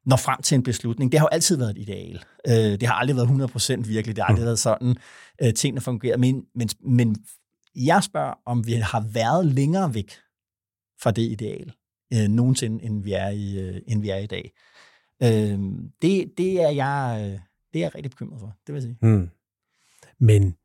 [0.06, 1.12] når frem til en beslutning.
[1.12, 2.24] Det har jo altid været et ideal.
[2.48, 4.16] Øh, det har aldrig været 100% virkelig.
[4.16, 4.46] Det har aldrig mm.
[4.46, 4.96] været sådan,
[5.42, 6.18] øh, tingene fungerer.
[6.18, 7.16] Men, men, men
[7.76, 10.12] jeg spørger, om vi har været længere væk
[11.02, 11.74] fra det ideal
[12.14, 14.52] øh, nogensinde, end vi er i, øh, end vi er i dag.
[15.24, 15.60] Øh,
[16.02, 17.40] det, det, er jeg, øh,
[17.74, 18.98] det er jeg rigtig bekymret for, det vil jeg sige.
[19.02, 19.30] Mm.
[20.20, 20.56] Men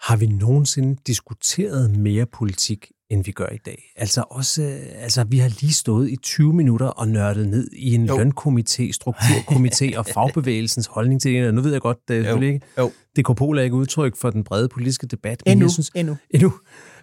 [0.00, 3.92] har vi nogensinde diskuteret mere politik, end vi gør i dag.
[3.96, 8.04] Altså også, altså vi har lige stået i 20 minutter og nørdet ned i en
[8.04, 8.16] jo.
[8.18, 11.54] lønkomité, strukturkomité og fagbevægelsens holdning til det.
[11.54, 12.66] Nu ved jeg godt, det er selvfølgelig ikke.
[12.78, 12.92] Jo.
[13.16, 15.42] Dekopol er ikke udtryk for den brede politiske debat.
[15.46, 16.16] Men endnu, jeg synes, endnu.
[16.30, 16.52] endnu.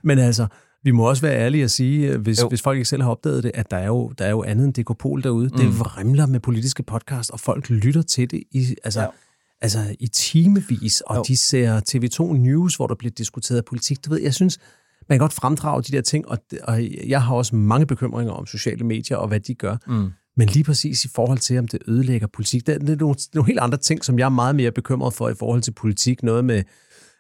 [0.04, 0.48] Men altså,
[0.84, 3.52] vi må også være ærlige og sige, hvis, hvis folk ikke selv har opdaget det,
[3.54, 5.48] at der er jo, der er jo andet end Dekopol derude.
[5.48, 5.58] Mm.
[5.58, 9.08] Det vrimler med politiske podcast, og folk lytter til det i, altså, ja.
[9.62, 11.24] altså, i timevis, og jo.
[11.28, 14.06] de ser TV2 News, hvor der bliver diskuteret politik.
[14.06, 14.60] Du ved, jeg synes,
[15.10, 18.46] man kan godt fremdrage de der ting, og, og jeg har også mange bekymringer om
[18.46, 19.78] sociale medier og hvad de gør.
[19.88, 20.10] Mm.
[20.38, 23.30] Men lige præcis i forhold til, om det ødelægger politik, det, er nogle, det er
[23.34, 26.24] nogle helt andre ting, som jeg er meget mere bekymret for i forhold til politik.
[26.24, 26.64] Noget med,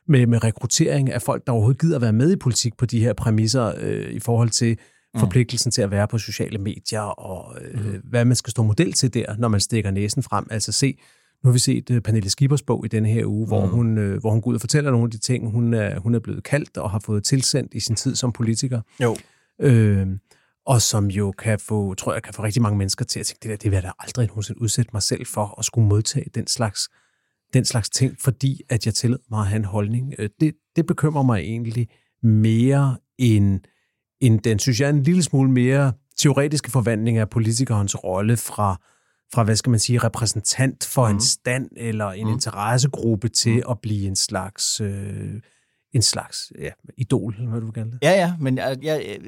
[0.08, 3.00] med, med rekruttering af folk, der overhovedet gider at være med i politik på de
[3.00, 4.78] her præmisser øh, i forhold til
[5.14, 5.20] mm.
[5.20, 8.02] forpligtelsen til at være på sociale medier, og øh, mm.
[8.04, 10.48] hvad man skal stå model til der, når man stikker næsen frem.
[10.52, 10.98] Altså se,
[11.44, 13.48] nu har vi set uh, Pernille Skibers bog i denne her uge, mm.
[13.48, 16.00] hvor, hun, uh, hvor hun går ud og fortæller nogle af de ting, hun er,
[16.00, 18.82] hun er blevet kaldt og har fået tilsendt i sin tid som politiker.
[19.02, 19.18] Jo.
[19.62, 20.08] Øh,
[20.66, 23.40] og som jo kan få, tror jeg, kan få rigtig mange mennesker til at tænke,
[23.44, 26.26] det der, det vil jeg da aldrig nogensinde udsætte mig selv for at skulle modtage
[26.36, 26.90] den slags,
[27.54, 30.14] den slags ting, fordi at jeg tillader mig at have en holdning.
[30.20, 31.88] Øh, det, det bekymrer mig egentlig
[32.24, 33.60] mere end,
[34.22, 38.82] end den, synes jeg, en lille smule mere teoretiske forvandling af politikernes rolle fra
[39.34, 41.16] fra, hvad skal man sige, repræsentant for mm.
[41.16, 42.34] en stand eller en mm.
[42.34, 43.72] interessegruppe til mm.
[43.72, 44.82] at blive en slags...
[44.82, 45.42] Øh,
[45.94, 48.00] en slags ja, idol, eller hvad du vil kalde det.
[48.02, 49.20] Ja, ja, men jeg, jeg,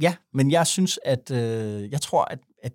[0.00, 2.72] ja, men jeg synes, at øh, jeg tror, at, at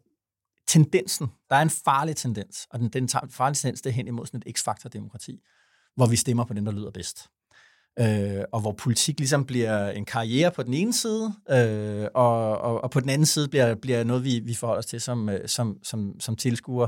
[0.68, 4.26] tendensen, der er en farlig tendens, og den, den farlige tendens, det er hen imod
[4.26, 5.40] sådan et x-faktor-demokrati,
[5.96, 7.30] hvor vi stemmer på den, der lyder bedst
[8.00, 12.84] øh, og hvor politik ligesom bliver en karriere på den ene side, øh, og, og,
[12.84, 15.48] og på den anden side bliver, bliver noget, vi, vi forholder os til som, øh,
[15.48, 16.88] som, som, som tilskuer,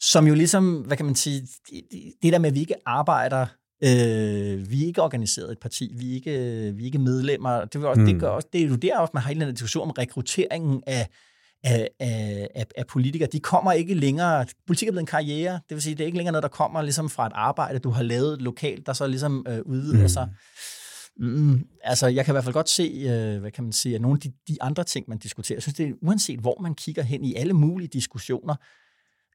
[0.00, 1.40] som jo ligesom, hvad kan man sige,
[1.70, 1.82] det,
[2.22, 3.46] det der med, at vi ikke arbejder,
[3.84, 6.30] øh, vi er ikke organiseret et parti, vi er ikke,
[6.76, 8.06] vi er ikke medlemmer, det, også, mm.
[8.06, 9.90] det, gør også, det er jo der også, man har en eller anden diskussion om
[9.90, 11.08] rekrutteringen af,
[11.64, 15.82] af, af, af politikere, de kommer ikke længere, politik er blevet en karriere, det vil
[15.82, 18.42] sige, det er ikke længere noget, der kommer ligesom fra et arbejde, du har lavet
[18.42, 20.08] lokalt, der så ligesom øh, udvider mm.
[20.08, 20.28] sig.
[21.16, 24.00] Mm, altså, jeg kan i hvert fald godt se, øh, hvad kan man sige, at
[24.00, 26.74] nogle af de, de andre ting, man diskuterer, jeg synes, det er uanset, hvor man
[26.74, 28.54] kigger hen i alle mulige diskussioner,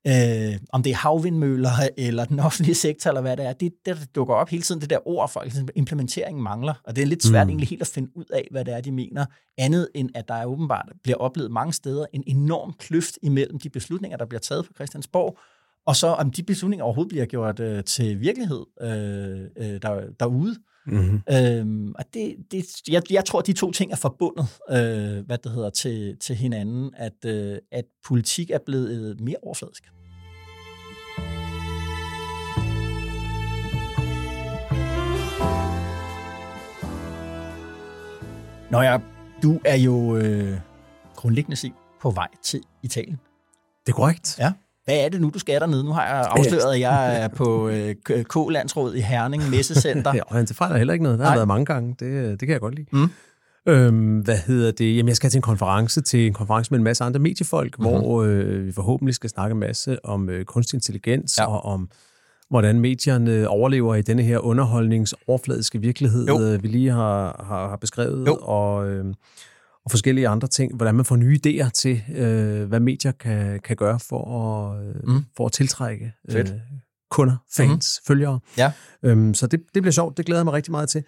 [0.08, 3.96] øh, om det er havvindmøller eller den offentlige sektor, eller hvad det er, det, der
[4.16, 7.24] dukker op hele tiden, det der ord, for eksempel implementeringen mangler, og det er lidt
[7.24, 7.50] svært mm.
[7.50, 9.26] egentlig helt at finde ud af, hvad det er, de mener,
[9.58, 13.70] andet end at der er åbenbart bliver oplevet mange steder en enorm kløft imellem de
[13.70, 15.40] beslutninger, der bliver taget på Christiansborg,
[15.86, 20.56] og så om de beslutninger overhovedet bliver gjort øh, til virkelighed øh, øh, der, derude.
[20.88, 21.22] Mm-hmm.
[21.32, 25.38] Øhm, og det, det, jeg, jeg tror, at de to ting er forbundet øh, hvad
[25.38, 29.84] det hedder, til, til hinanden, at, øh, at politik er blevet mere overfladisk.
[38.72, 38.98] Nå ja,
[39.44, 40.58] du er jo øh,
[41.16, 43.20] grundlæggende set på vej til Italien.
[43.86, 44.40] Det er korrekt.
[44.40, 44.52] Ja.
[44.86, 45.84] Hvad er det nu, du skal dernede?
[45.84, 50.14] Nu har jeg afsløret, at jeg er på øh, K-landsråd i Herning Messecenter.
[50.16, 51.20] ja, og det fejler heller ikke noget.
[51.20, 51.38] Der har Nej.
[51.38, 51.96] været mange gange.
[52.00, 52.88] Det, det kan jeg godt lide.
[52.92, 53.10] Mm.
[53.68, 54.96] Øhm, hvad hedder det?
[54.98, 57.94] Jamen, jeg skal til en konference, til en konference med en masse andre mediefolk, mm-hmm.
[57.94, 61.46] hvor øh, vi forhåbentlig skal snakke en masse om øh, kunstig intelligens ja.
[61.46, 61.90] og om
[62.50, 66.42] hvordan medierne overlever i denne her underholdningsoverfladiske virkelighed, jo.
[66.42, 68.28] Øh, vi lige har, har, har beskrevet.
[68.28, 68.38] Jo.
[68.42, 69.06] Og, øh,
[69.86, 73.76] og forskellige andre ting, hvordan man får nye idéer til, øh, hvad medier kan, kan
[73.76, 75.26] gøre for at, mm.
[75.38, 76.46] for at tiltrække øh,
[77.12, 78.08] kunder, fans, mm.
[78.08, 78.40] følgere.
[78.58, 78.72] Ja.
[79.04, 81.04] Øhm, så det, det bliver sjovt, det glæder jeg mig rigtig meget til.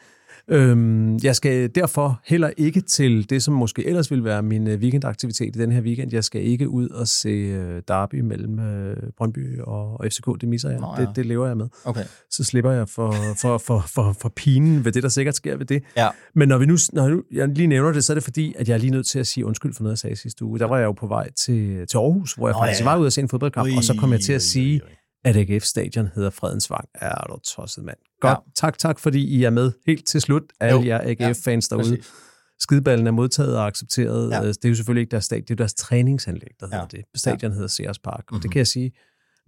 [0.51, 4.79] Øhm, jeg skal derfor heller ikke til det, som måske ellers ville være min øh,
[4.79, 6.13] weekendaktivitet i den her weekend.
[6.13, 10.25] Jeg skal ikke ud og se øh, derby mellem øh, Brøndby og, og FCK.
[10.41, 10.79] Det misser jeg.
[10.79, 11.05] Nå, ja.
[11.05, 11.67] det, det lever jeg med.
[11.85, 12.03] Okay.
[12.31, 15.65] Så slipper jeg for, for, for, for, for pinen ved det, der sikkert sker ved
[15.65, 15.83] det.
[15.97, 16.09] Ja.
[16.35, 18.67] Men når, vi nu, når nu, jeg lige nævner det, så er det fordi, at
[18.67, 20.59] jeg er lige nødt til at sige undskyld for noget, jeg sagde sidste uge.
[20.59, 22.85] Der var jeg jo på vej til, til Aarhus, hvor jeg Nå, faktisk ja.
[22.85, 24.89] var ude og se en fodboldkamp, ui, og så kom jeg til at sige, ui,
[24.89, 26.85] ui at AGF Stadion hedder Fredens Vang.
[26.95, 27.97] Er du tosset, mand.
[28.21, 28.31] Godt.
[28.31, 28.51] Ja.
[28.55, 30.43] Tak, tak, fordi I er med helt til slut.
[30.59, 31.89] Alle jer AGF-fans ja, derude.
[31.89, 32.11] Præcis.
[32.59, 34.31] Skideballen er modtaget og accepteret.
[34.31, 34.47] Ja.
[34.47, 36.97] Det er jo selvfølgelig ikke deres stadion, det er deres træningsanlæg, der hedder ja.
[36.97, 37.05] det.
[37.15, 37.53] Stadion ja.
[37.53, 38.23] hedder Sears Park.
[38.31, 38.41] Mm-hmm.
[38.41, 38.51] Det mhm.
[38.51, 38.91] kan jeg sige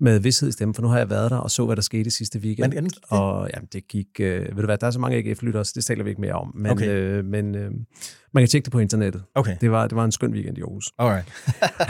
[0.01, 2.11] med vidshed i stemmen, for nu har jeg været der og så, hvad der skete
[2.11, 2.73] sidste weekend.
[2.73, 2.97] Men, det?
[3.09, 4.07] Og jamen, det gik...
[4.19, 6.33] Øh, ved du hvad, der er så mange AGF-lyttere, så det taler vi ikke mere
[6.33, 6.51] om.
[6.55, 6.87] Men, okay.
[6.87, 7.71] øh, men øh,
[8.33, 9.23] man kan tjekke det på internettet.
[9.35, 9.57] Okay.
[9.61, 10.91] Det, var, det var en skøn weekend i Aarhus.
[10.97, 11.27] Alright.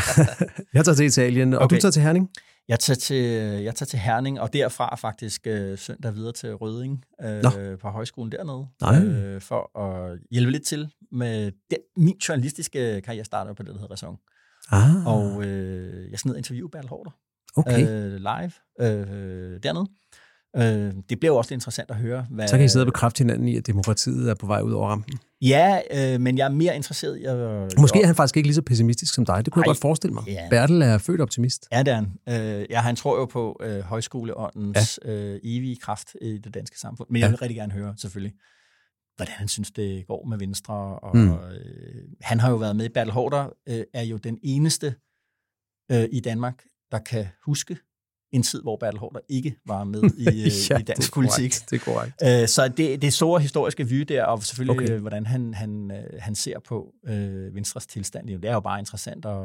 [0.73, 1.75] jeg tager til Italien, og okay.
[1.75, 2.29] du tager til Herning?
[2.71, 3.23] Jeg tager til,
[3.63, 7.43] jeg tager til Herning, og derfra faktisk øh, søndag videre til Røding øh,
[7.79, 9.03] på højskolen dernede, Nej.
[9.03, 13.79] Øh, for at hjælpe lidt til med den, min journalistiske karriere starter på det, der
[13.79, 14.17] hedder Ræson.
[14.69, 15.07] Ah.
[15.07, 17.11] Og øh, jeg skal ned og interviewe Bertel Hårder
[17.55, 17.87] okay.
[17.89, 19.87] øh, live øh, dernede.
[20.55, 22.25] Øh, det bliver jo også interessant at høre.
[22.29, 24.71] Hvad, så kan I sidde og bekræfte hinanden i, at demokratiet er på vej ud
[24.71, 25.19] over rampen.
[25.41, 27.73] Ja, øh, men jeg er mere interesseret i at...
[27.79, 29.45] Måske er han faktisk ikke lige så pessimistisk som dig.
[29.45, 30.23] Det kunne Ej, jeg godt forestille mig.
[30.27, 30.47] Ja.
[30.49, 31.67] Bertel er født optimist.
[31.71, 32.59] Ja, det er han.
[32.59, 35.11] Øh, ja, han tror jo på øh, højskoleåndens ja.
[35.11, 37.09] øh, evige kraft i det danske samfund.
[37.09, 38.33] Men jeg vil rigtig gerne høre, selvfølgelig,
[39.15, 40.73] hvordan han synes, det går med Venstre.
[40.99, 41.29] Og, mm.
[41.29, 41.37] øh,
[42.21, 42.89] han har jo været med.
[42.89, 44.95] Bertel Hårder øh, er jo den eneste
[45.91, 47.77] øh, i Danmark, der kan huske
[48.31, 50.23] en tid, hvor Bertel Hårder ikke var med i,
[50.69, 51.53] ja, i dansk det politik.
[51.69, 52.43] Det er korrekt.
[52.43, 54.99] Uh, så det, det store historiske vy der, og selvfølgelig, okay.
[54.99, 58.27] hvordan han, han, øh, han ser på uh, Venstres tilstand.
[58.27, 59.37] Det er jo bare interessant at,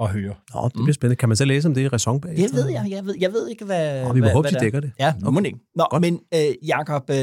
[0.00, 0.34] at høre.
[0.54, 0.92] Nå, det bliver mm.
[0.92, 1.16] spændende.
[1.16, 2.36] Kan man så læse om det i Ræson bag?
[2.36, 2.86] Det ved jeg.
[2.90, 4.04] Jeg ved, jeg ved ikke, hvad...
[4.04, 4.92] Nå, vi må hvad, håbe, hvad de dækker det.
[4.98, 5.32] Ja, okay.
[5.32, 5.58] må ikke.
[5.76, 6.00] Nå, Godt.
[6.00, 7.16] men uh, Jacob, uh,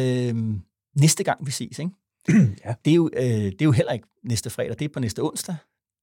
[1.02, 1.92] næste gang vi ses, ikke?
[2.66, 2.74] ja.
[2.86, 5.20] det, er jo, uh, det er jo heller ikke næste fredag, det er på næste
[5.20, 5.56] onsdag.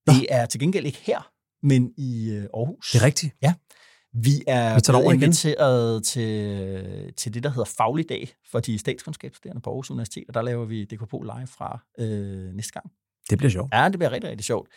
[0.06, 0.12] Nå.
[0.12, 1.30] Det er til gengæld ikke her,
[1.62, 2.90] men i uh, Aarhus.
[2.92, 3.34] Det er rigtigt.
[3.42, 3.54] Ja.
[4.22, 9.62] Vi er vi blevet inviteret til, til det, der hedder Faglig Dag for de statskundskabsstuderende
[9.62, 12.90] på Aarhus Universitet, og der laver vi DKP live fra øh, næste gang.
[13.30, 13.74] Det bliver sjovt.
[13.74, 14.68] Ja, det bliver rigtig, rigtig sjovt.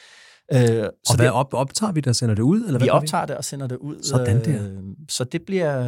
[0.53, 2.65] Øh, så og hvad det, op, optager vi det og sender det ud?
[2.65, 3.27] Eller vi hvad optager vi?
[3.27, 4.03] det og sender det ud.
[4.03, 4.71] Sådan der.
[4.71, 5.83] Øh, så det bliver,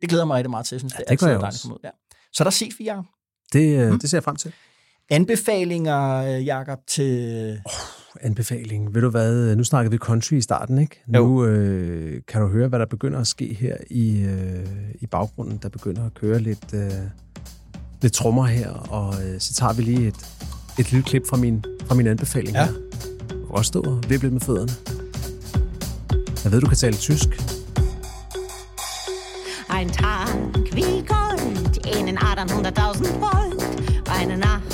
[0.00, 0.74] det glæder mig rigtig meget til.
[0.74, 1.78] Jeg synes, ja, det, det er altid dejligt ud.
[1.84, 1.90] Ja.
[2.32, 3.04] Så der ses vi, Jacob.
[3.52, 3.98] Det, øh, mm.
[3.98, 4.52] det ser jeg frem til.
[5.10, 7.60] Anbefalinger, Jacob, til...
[7.64, 7.72] Oh
[8.20, 8.94] anbefaling.
[8.94, 11.02] Ved du hvad, nu snakkede vi country i starten, ikke?
[11.14, 11.26] Jo.
[11.26, 14.66] Nu øh, kan du høre, hvad der begynder at ske her i, øh,
[15.00, 15.58] i baggrunden.
[15.62, 16.90] Der begynder at køre lidt, øh,
[18.02, 20.26] lidt trommer her, og øh, så tager vi lige et,
[20.78, 22.64] et lille klip fra min, fra min anbefaling ja.
[22.64, 22.72] her.
[23.30, 24.72] Du kan stå og vippe lidt med fødderne.
[26.44, 27.28] Jeg ved, du kan tale tysk.
[29.78, 30.28] Ein Tag
[30.74, 33.62] wie Gold, in 800.000 Volt,
[34.20, 34.67] eine Nacht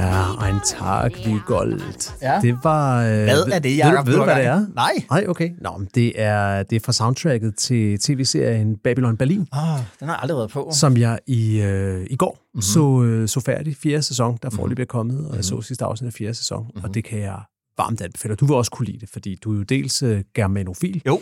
[0.00, 2.12] Ja, en Tag wie Gold.
[2.22, 2.40] Ja.
[2.42, 2.98] Det var...
[2.98, 4.06] Øh, hvad er det, Jacob?
[4.06, 4.66] Ved, ved du, hvad det er?
[4.74, 4.92] Nej.
[5.10, 5.50] Nej, okay.
[5.60, 9.48] Nå, men det er, det er fra soundtracket til tv-serien Babylon Berlin.
[9.52, 10.70] Ah, den har jeg aldrig været på.
[10.72, 12.62] Som jeg i, øh, i går mm-hmm.
[12.62, 13.76] så, øh, så færdig.
[13.76, 14.82] Fjerde sæson, der forløb mm-hmm.
[14.82, 15.62] er kommet, og jeg så mhm.
[15.62, 16.62] sidste afsnit af fjerde sæson.
[16.62, 16.84] Mm-hmm.
[16.84, 17.40] Og det kan jeg
[17.78, 18.34] varmt anbefale.
[18.34, 21.02] Du vil også kunne lide det, fordi du er jo dels øh, germanofil.
[21.06, 21.20] Jo.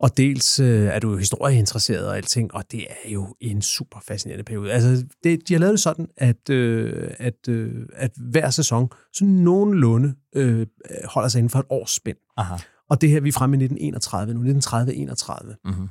[0.00, 3.98] Og dels øh, er du jo historieinteresseret og alting, og det er jo en super
[4.08, 4.72] fascinerende periode.
[4.72, 9.24] Altså, det, de har lavet det sådan, at, øh, at, øh, at hver sæson så
[9.24, 10.66] nogenlunde øh,
[11.04, 12.16] holder sig inden for et års spænd.
[12.36, 12.54] Aha.
[12.90, 15.88] Og det her, vi er fremme i 1931 nu, 1930-31, Mm-hmm.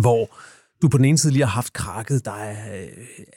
[0.00, 0.28] hvor
[0.82, 2.88] du på den ene side lige har haft krakket, der er øh,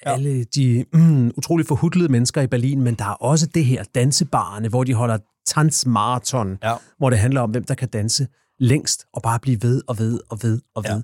[0.02, 4.70] alle de mm, utrolig forhudlede mennesker i Berlin, men der er også det her dansebarne,
[4.70, 6.76] hvor de holder tanzmarathon, Ja.
[6.98, 8.28] hvor det handler om, hvem der kan danse
[8.60, 10.92] længst, og bare blive ved og ved og ved og ved.
[10.92, 11.02] Ja.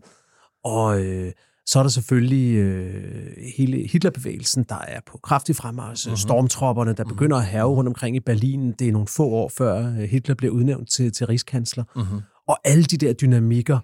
[0.63, 1.31] Og øh,
[1.65, 6.17] så er der selvfølgelig øh, hele Hitlerbevægelsen, der er på kraftig fremmarsch, mm-hmm.
[6.17, 8.71] stormtropperne, der begynder at have rundt omkring i Berlin.
[8.71, 11.83] Det er nogle få år før øh, Hitler bliver udnævnt til, til rigskansler.
[11.95, 12.21] Mm-hmm.
[12.47, 13.79] Og alle de der dynamikker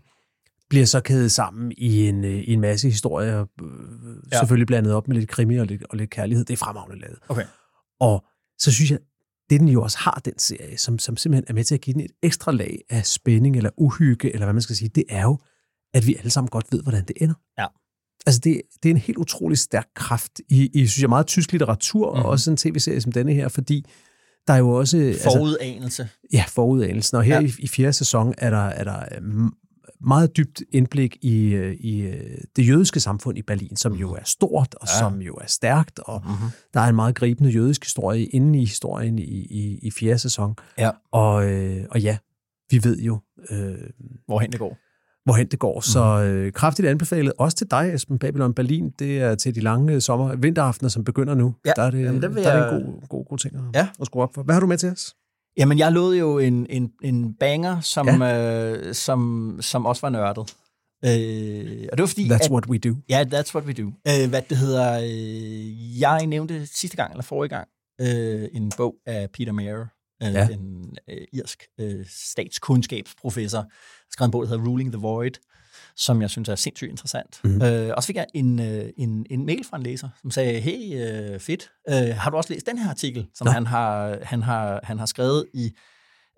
[0.69, 3.67] bliver så kædet sammen i en, øh, i en masse historier, øh,
[4.31, 4.39] ja.
[4.39, 6.45] selvfølgelig blandet op med lidt krimi og lidt, og lidt kærlighed.
[6.45, 7.17] Det er fremragende lavet.
[7.29, 7.45] Okay.
[7.99, 8.25] Og
[8.59, 8.99] så synes jeg,
[9.49, 11.93] det den jo også har, den serie, som, som simpelthen er med til at give
[11.93, 15.21] den et ekstra lag af spænding eller uhygge, eller hvad man skal sige, det er
[15.23, 15.37] jo,
[15.93, 17.35] at vi alle sammen godt ved, hvordan det ender.
[17.57, 17.65] Ja.
[18.25, 21.51] Altså, det, det er en helt utrolig stærk kraft i, i synes jeg, meget tysk
[21.51, 22.19] litteratur, mm-hmm.
[22.19, 22.25] Mhm.
[22.25, 23.85] og også en tv-serie som denne her, fordi
[24.47, 24.97] der er jo også...
[24.97, 26.09] Altså, Forudanelse.
[26.33, 27.17] Ja, forudanelsen.
[27.17, 27.47] Og her Ja.
[27.47, 29.68] i, i fjerde sæson er der, er der m-
[30.03, 34.23] meget dybt indblik i, øh, i øh, det jødiske samfund i Berlin, som jo er
[34.25, 34.99] stort og Ja.
[34.99, 36.49] som jo er stærkt, og Mm-hmm.
[36.73, 40.55] der er en meget gribende jødisk historie inde i historien i, i, i fjerde sæson.
[40.77, 40.89] Ja.
[41.11, 42.17] Og, øh, og ja,
[42.71, 43.19] vi ved jo,
[43.49, 43.75] øh,
[44.27, 44.77] Hvorhen det går.
[45.23, 45.81] hvorhen det går.
[45.81, 48.89] Så øh, kraftigt anbefalet, også til dig, Esben Babylon Berlin.
[48.99, 51.55] Det er til de lange sommer vinteraftener, som begynder nu.
[51.65, 53.61] Ja, der er det, jamen, det der er det en god, god, god ting at,
[53.75, 53.87] Ja.
[54.01, 54.43] at skrue op for.
[54.43, 55.15] Hvad har du med til os?
[55.59, 58.71] Jamen, jeg lod jo en, en, en banger, som, ja.
[58.71, 60.55] øh, som, som også var nørdet.
[61.05, 62.29] Øh, og det var fordi...
[62.29, 62.95] That's at, what we do.
[63.09, 63.91] Ja, that's what we do.
[64.07, 64.99] Øh, hvad det hedder...
[64.99, 67.67] Øh, jeg nævnte sidste gang, eller forrige gang,
[68.01, 69.85] øh, en bog af Peter Mayer,
[70.23, 70.47] øh, ja.
[70.47, 73.65] En øh, irsk øh, statskundskabsprofessor.
[74.11, 75.31] Skrevet en bog, der hedder Ruling the Void,
[75.95, 77.39] som jeg synes er sindssygt interessant.
[77.43, 77.61] Mm.
[77.61, 80.59] Øh, og så fik jeg en, øh, en, en mail fra en læser, som sagde,
[80.59, 81.01] hey,
[81.33, 84.79] øh, fedt, øh, har du også læst den her artikel, som han har, han, har,
[84.83, 85.71] han har skrevet i,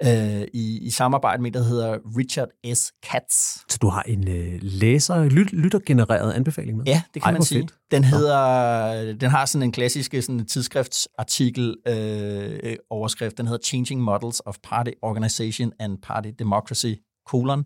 [0.03, 2.91] øh, i, i samarbejde med, der hedder Richard S.
[3.03, 3.33] Katz.
[3.69, 6.85] Så du har en øh, læser, lyt, lyttergenereret anbefaling med?
[6.85, 7.61] Ja, det kan Ej, man sige.
[7.61, 7.73] fedt.
[7.91, 13.37] Den hedder, den har sådan en klassisk sådan tidsskriftsartikel øh, øh, overskrift.
[13.37, 16.93] Den hedder Changing Models of Party Organization and Party Democracy,
[17.27, 17.65] colon,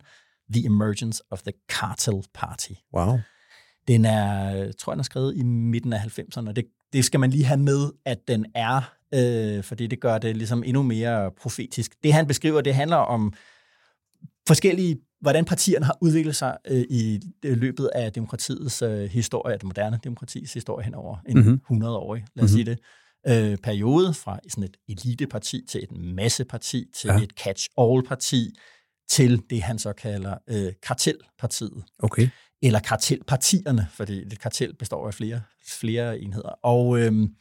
[0.53, 2.71] The Emergence of the Cartel Party.
[2.95, 3.19] Wow.
[3.87, 7.19] Den er, tror jeg, den er skrevet i midten af 90'erne, og det, det skal
[7.19, 11.31] man lige have med, at den er, øh, fordi det gør det ligesom endnu mere
[11.41, 11.95] profetisk.
[12.03, 13.33] Det han beskriver, det handler om
[14.47, 19.63] forskellige, hvordan partierne har udviklet sig øh, i øh, løbet af demokratiets øh, historie, det
[19.63, 21.47] moderne demokratis historie hen over en Mhm.
[21.69, 21.83] mm-hmm.
[21.83, 22.57] 100-årig, lad os Mhm.
[22.57, 22.79] sige det,
[23.27, 27.23] øh, periode fra sådan et eliteparti til et masseparti, til ja.
[27.23, 28.53] et catch-all-parti,
[29.09, 32.29] til det, han så kalder øh, kartelpartiet Okay.
[32.63, 36.59] eller kartelpartierne, fordi et kartel består af flere, flere enheder.
[36.63, 37.35] Og, øhm,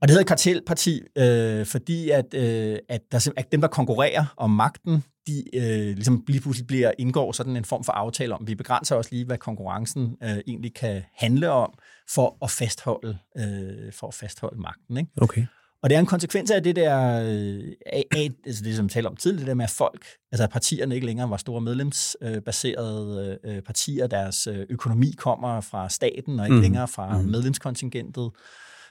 [0.00, 4.50] og det hedder kartelparti, øh, fordi at, øh, at, der, at dem, der konkurrerer om
[4.50, 8.54] magten, de øh, ligesom lige pludselig bliver, indgår sådan en form for aftale om, vi
[8.54, 11.74] begrænser også lige, hvad konkurrencen øh, egentlig kan handle om,
[12.10, 14.96] for at fastholde, øh, for at fastholde magten.
[14.96, 15.10] Ikke?
[15.16, 15.46] Okay.
[15.84, 18.90] Og det er en konsekvens af det der, øh, af, af, altså det som vi
[18.90, 21.60] talte om tidligere, det der med, at folk, altså at partierne ikke længere var store
[21.60, 26.62] medlemsbaserede øh, partier, deres øh, økonomi kommer fra staten og ikke mm.
[26.62, 27.28] længere fra mm.
[27.28, 28.30] medlemskontingentet.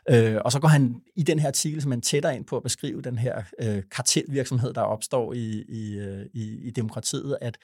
[0.10, 3.02] Øh, og så går han i den her artikel simpelthen tættere ind på at beskrive
[3.02, 6.00] den her øh, kartelvirksomhed, der opstår i, i,
[6.34, 7.58] i, i demokratiet, at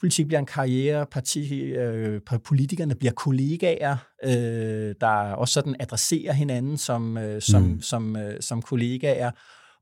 [0.00, 6.78] politik bliver en karriere, parti, øh, politikerne bliver kollegaer, øh, der også sådan adresserer hinanden
[6.78, 7.82] som, øh, som, Mm.
[7.82, 9.30] som, øh, som kollegaer,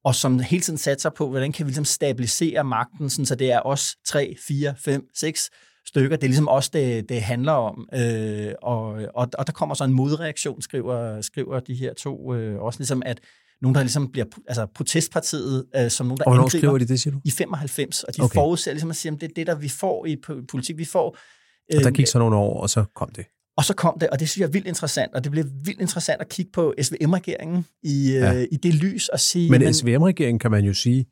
[0.04, 3.52] og som hele tiden satser på, hvordan kan vi ligesom stabilisere magten, sådan, så det
[3.52, 5.50] er os 3, 4, 5, 6
[5.86, 6.16] stykker.
[6.16, 7.88] Det er ligesom også det, det handler om.
[7.94, 12.60] Øh, og, og, og der kommer så en modreaktion, skriver, skriver de her to øh,
[12.60, 13.20] også ligesom, at
[13.62, 17.00] nogen, der ligesom bliver, altså protestpartiet, øh, som nogen, der Og angriber skriver de det,
[17.00, 17.20] siger du?
[17.24, 18.34] i 95, og de Okay.
[18.34, 20.78] forudser ligesom at sige, at det er det, der vi får i po- politik.
[20.78, 21.16] Vi får, Og
[21.80, 23.24] der øhm, gik så nogle år, og så kom det.
[23.56, 25.80] og så kom det, og det synes jeg er vildt interessant, og det bliver vildt
[25.80, 28.32] interessant at kigge på SVM-regeringen i, Ja.
[28.32, 28.40] ja.
[28.40, 31.06] øh, i det lys og sige, Men jamen, SVM-regeringen, kan man jo sige,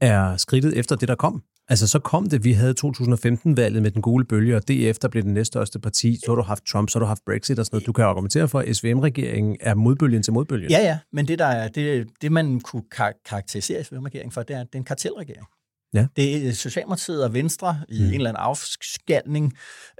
[0.00, 1.42] er skridtet efter det, der kom.
[1.72, 5.30] Altså, så kom det, vi havde 2015-valget med den gule bølge, og derefter blev det
[5.32, 6.16] næststørste parti.
[6.24, 7.86] Så har du haft Trump, så har du haft Brexit og sådan noget.
[7.86, 10.70] Du kan argumentere for, at SVM-regeringen er modbølgen til modbølgen.
[10.70, 14.56] Ja, ja, men det, der er, det, det man kunne kar- karakterisere SVM-regeringen for, det
[14.56, 15.46] er, at det er en kartelregering.
[15.94, 16.06] Ja.
[16.16, 18.06] Det er Socialdemokratiet og Venstre i Mm.
[18.06, 19.52] en eller anden afskalning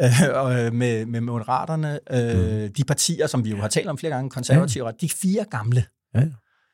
[0.02, 1.98] øh, og med, med Moderaterne.
[2.12, 2.72] Øh, mm.
[2.72, 4.92] De partier, som vi jo har talt om flere gange, konservative, ja.
[5.00, 6.20] de fire gamle, Ja.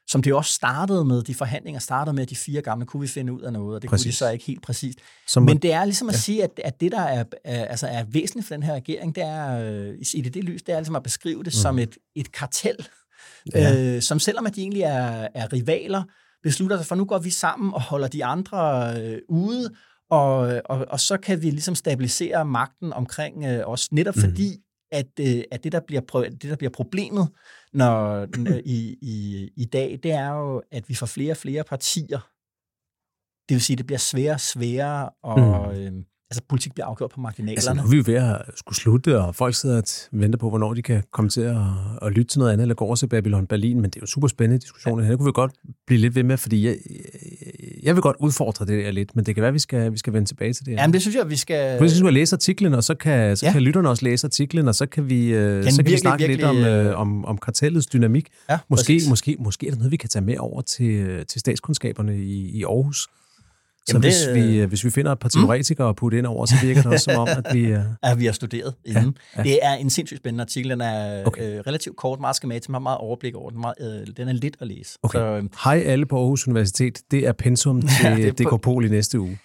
[0.09, 3.07] Som det også startede med, de forhandlinger startede med, at de fire gamle, kunne vi
[3.07, 4.05] finde ud af noget, og det præcis.
[4.05, 4.99] kunne de så ikke helt præcist.
[5.27, 6.19] Som Men det er ligesom at ja.
[6.19, 9.25] sige, at, at det, der er, er, altså er væsentligt for den her regering, det
[9.25, 11.51] er, øh, i det, det lys, det er ligesom at beskrive det mm.
[11.63, 12.89] som et, et kartel,
[13.55, 13.95] ja.
[13.97, 16.03] øh, som selvom at de egentlig er, er rivaler,
[16.43, 19.71] beslutter sig for, nu går vi sammen og holder de andre øh, ude,
[20.11, 24.23] og, og, og så kan vi ligesom stabilisere magten omkring øh, os, netop mm.
[24.23, 24.57] fordi,
[24.93, 26.01] at, øh, at det, der bliver,
[26.31, 27.29] det, der bliver problemet
[27.81, 28.27] når,
[28.65, 32.31] i, i, i dag, det er jo, at vi får flere og flere partier.
[33.49, 35.97] Det vil sige, at det bliver sværere og sværere at, mm.
[35.97, 37.57] øh, altså politik bliver afgjort på marginalerne.
[37.57, 39.85] Altså, nu er vi jo ved at skulle slutte, og folk sidder og
[40.21, 41.57] venter på, hvornår de kan komme til at,
[42.03, 44.07] at lytte til noget andet, eller gå over til Babylon Berlin, men det er jo
[44.07, 45.05] super spændende diskussioner.
[45.05, 45.11] Ja.
[45.11, 45.53] Det kunne vi godt
[45.87, 46.77] blive lidt ved med, fordi jeg,
[47.89, 49.99] jeg vil godt udfordre det der lidt, men det kan være, at vi skal, vi
[49.99, 50.73] skal vende tilbage til det.
[50.73, 51.83] Jamen, det synes jeg, vi skal...
[51.83, 53.53] Vi skal læse artiklen, og så kan, så ja.
[53.53, 55.99] kan lytterne også læse artiklen, og så kan vi, øh, kan så kan virkelig, vi
[55.99, 58.29] snakke virkelig, lidt om, øh, øh, om, om kartellets dynamik.
[58.51, 62.19] Ja, måske, måske, måske er der noget, vi kan tage med over til, til statskundskaberne
[62.19, 63.09] i, i Aarhus.
[63.89, 65.91] Så Jamen hvis, det, vi, hvis vi finder et par teoretikere mm.
[65.91, 67.73] at putte ind over, så virker det også som om, at vi...
[67.73, 67.79] Uh...
[68.05, 69.17] Ja, vi har studeret inden.
[69.37, 69.43] Ja, ja.
[69.43, 70.71] Det er en sindssygt spændende artikel.
[70.71, 71.59] Den er okay.
[71.59, 73.61] øh, relativt kort, meget skematisk, har meget overblik over den.
[73.61, 74.99] Meget, øh, den er lidt at læse.
[75.03, 75.19] Okay.
[75.19, 77.03] Så, øh, Hej alle på Aarhus Universitet.
[77.11, 79.39] Det er pensum til ja, DK Pol i næste uge.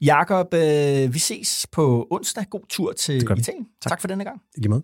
[0.00, 2.44] Jakob, øh, vi ses på onsdag.
[2.50, 3.66] God tur til Italien.
[3.82, 3.90] Tak.
[3.90, 4.40] tak for denne gang.
[4.56, 4.82] I lige måde.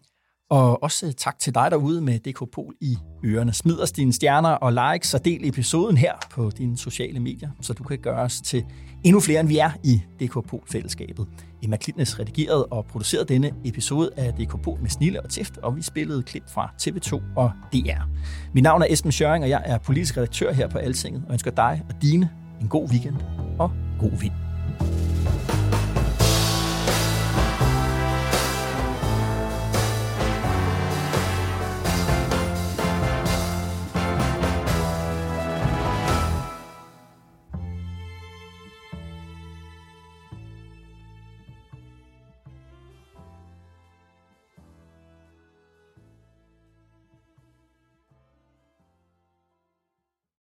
[0.51, 3.53] Og også tak til dig derude med DK Pol i ørerne.
[3.53, 7.73] Smid os dine stjerner og likes og del episoden her på dine sociale medier, så
[7.73, 8.65] du kan gøre os til
[9.05, 10.37] endnu flere, end vi er i DK
[10.73, 11.27] fællesskabet
[11.63, 15.83] Emma Klitnes redigerede og producerede denne episode af DK med Snille og Tift, og vi
[15.83, 18.03] spillede klip fra TV2 og DR.
[18.55, 21.51] Mit navn er Esben Schøring, og jeg er politisk redaktør her på Altinget, og ønsker
[21.51, 22.31] dig og dine
[22.61, 23.17] en god weekend
[23.59, 23.71] og
[24.01, 24.33] god vind.